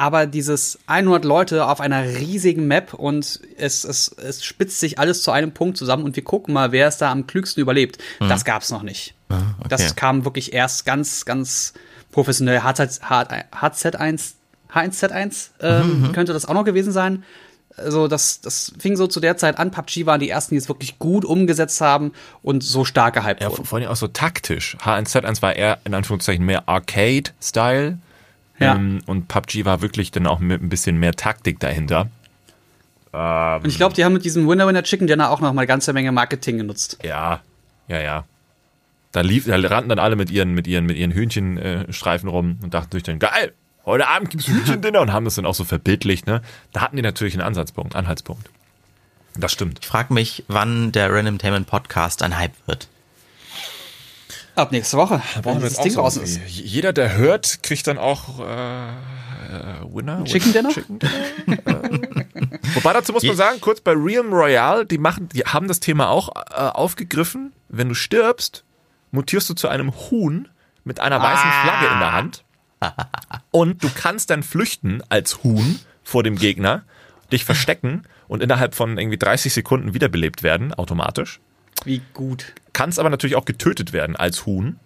[0.00, 5.22] aber dieses 100 Leute auf einer riesigen Map und es, es, es spitzt sich alles
[5.22, 7.98] zu einem Punkt zusammen und wir gucken mal, wer es da am klügsten überlebt.
[8.18, 8.30] Mhm.
[8.30, 9.12] Das gab's noch nicht.
[9.28, 9.68] Ah, okay.
[9.68, 11.74] Das kam wirklich erst ganz, ganz
[12.12, 12.60] professionell.
[12.60, 14.32] HZ1,
[14.72, 16.12] H1Z1 ähm, mhm.
[16.12, 17.22] könnte das auch noch gewesen sein.
[17.76, 19.70] Also das, das fing so zu der Zeit an.
[19.70, 23.50] PUBG waren die ersten, die es wirklich gut umgesetzt haben und so stark gehypt ja,
[23.50, 23.66] wurden.
[23.66, 24.78] Vor allem auch so taktisch.
[24.82, 27.98] H1Z1 war eher in Anführungszeichen mehr Arcade-Style
[28.60, 28.76] ja.
[28.76, 32.08] Ähm, und PUBG war wirklich dann auch mit ein bisschen mehr Taktik dahinter.
[33.12, 35.62] Ähm, und ich glaube, die haben mit diesem Winner Winner Chicken Dinner auch noch mal
[35.62, 36.98] eine ganze Menge Marketing genutzt.
[37.02, 37.40] Ja,
[37.88, 38.24] ja, ja.
[39.12, 42.58] Da, lief, da rannten dann alle mit ihren, mit ihren, mit ihren Hühnchenstreifen äh, rum
[42.62, 43.52] und dachten sich dann, geil,
[43.84, 46.42] heute Abend gibt's Hühnchendinner und haben das dann auch so verbildlicht, ne?
[46.72, 48.48] Da hatten die natürlich einen Ansatzpunkt, Anhaltspunkt.
[49.36, 49.78] Das stimmt.
[49.80, 52.88] Ich frage mich, wann der Random Tainment Podcast ein Hype wird.
[54.60, 55.22] Ab nächste Woche.
[55.34, 56.38] Da brauchen wir jetzt Ding raus ist.
[56.46, 58.92] Jeder, der hört, kriegt dann auch äh,
[59.90, 60.22] Winner.
[60.24, 60.68] Chicken Dinner?
[60.68, 61.14] Chicken Dinner?
[61.46, 61.98] äh,
[62.74, 66.10] wobei dazu muss man sagen, kurz bei Realm Royale, die machen, die haben das Thema
[66.10, 67.54] auch äh, aufgegriffen.
[67.70, 68.64] Wenn du stirbst,
[69.12, 70.48] mutierst du zu einem Huhn
[70.84, 71.62] mit einer weißen ah.
[71.62, 72.44] Flagge in der Hand.
[73.50, 76.82] Und du kannst dann flüchten als Huhn vor dem Gegner,
[77.32, 81.40] dich verstecken und innerhalb von irgendwie 30 Sekunden wiederbelebt werden, automatisch.
[81.84, 82.52] Wie gut.
[82.72, 84.78] Kannst aber natürlich auch getötet werden als Huhn.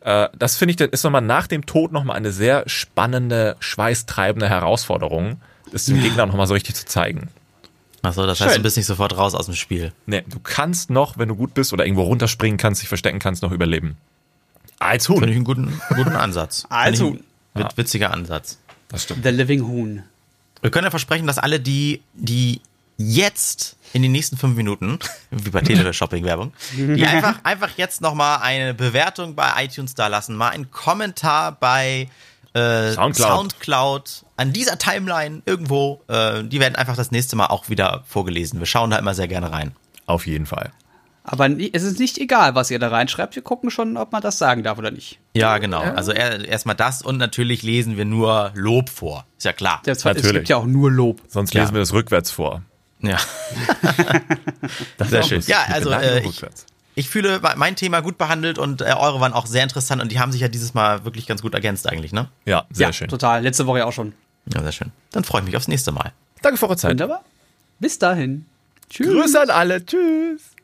[0.00, 4.48] Äh, das finde ich, das ist nochmal nach dem Tod nochmal eine sehr spannende, schweißtreibende
[4.48, 5.40] Herausforderung,
[5.72, 7.28] das dem Gegner nochmal so richtig zu zeigen.
[8.02, 8.60] Achso, das heißt, Schön.
[8.60, 9.92] du bist nicht sofort raus aus dem Spiel.
[10.06, 13.42] Nee, du kannst noch, wenn du gut bist oder irgendwo runterspringen kannst, dich verstecken kannst,
[13.42, 13.96] noch überleben.
[14.78, 15.18] Als Huhn.
[15.18, 16.64] Finde ich einen guten, guten Ansatz.
[16.70, 17.24] Als Huhn.
[17.56, 17.68] Ja.
[17.74, 18.58] Witziger Ansatz.
[18.88, 19.24] Das stimmt.
[19.24, 20.04] The Living Huhn.
[20.60, 22.60] Wir können ja versprechen, dass alle, die, die
[22.96, 24.98] jetzt in den nächsten fünf Minuten,
[25.30, 30.50] wie bei Teleshopping-Werbung, die einfach, einfach jetzt nochmal eine Bewertung bei iTunes da lassen, mal
[30.50, 32.08] einen Kommentar bei
[32.54, 33.28] äh, Soundcloud.
[33.28, 38.58] Soundcloud an dieser Timeline irgendwo, äh, die werden einfach das nächste Mal auch wieder vorgelesen.
[38.58, 39.72] Wir schauen da immer sehr gerne rein.
[40.06, 40.72] Auf jeden Fall.
[41.30, 43.36] Aber es ist nicht egal, was ihr da reinschreibt.
[43.36, 45.18] Wir gucken schon, ob man das sagen darf oder nicht.
[45.34, 45.80] Ja, genau.
[45.80, 49.26] Also erstmal das und natürlich lesen wir nur Lob vor.
[49.36, 49.82] Ist ja klar.
[49.84, 50.26] Das, natürlich.
[50.26, 51.20] Es gibt ja auch nur Lob.
[51.28, 51.74] Sonst lesen ja.
[51.74, 52.62] wir das rückwärts vor.
[53.00, 53.18] Ja.
[54.96, 55.42] das Sehr schön.
[55.46, 56.42] Ja, also äh, ich,
[56.94, 60.18] ich, fühle mein Thema gut behandelt und äh, eure waren auch sehr interessant und die
[60.18, 62.28] haben sich ja dieses Mal wirklich ganz gut ergänzt eigentlich, ne?
[62.44, 63.08] Ja, sehr ja, schön.
[63.08, 63.42] total.
[63.42, 64.14] Letzte Woche auch schon.
[64.52, 64.92] Ja, sehr schön.
[65.12, 66.12] Dann freue ich mich aufs nächste Mal.
[66.42, 66.92] Danke für eure Zeit.
[66.92, 67.24] Wunderbar.
[67.78, 68.46] Bis dahin.
[68.90, 69.06] Tschüss.
[69.06, 69.84] Grüße an alle.
[69.84, 70.57] Tschüss.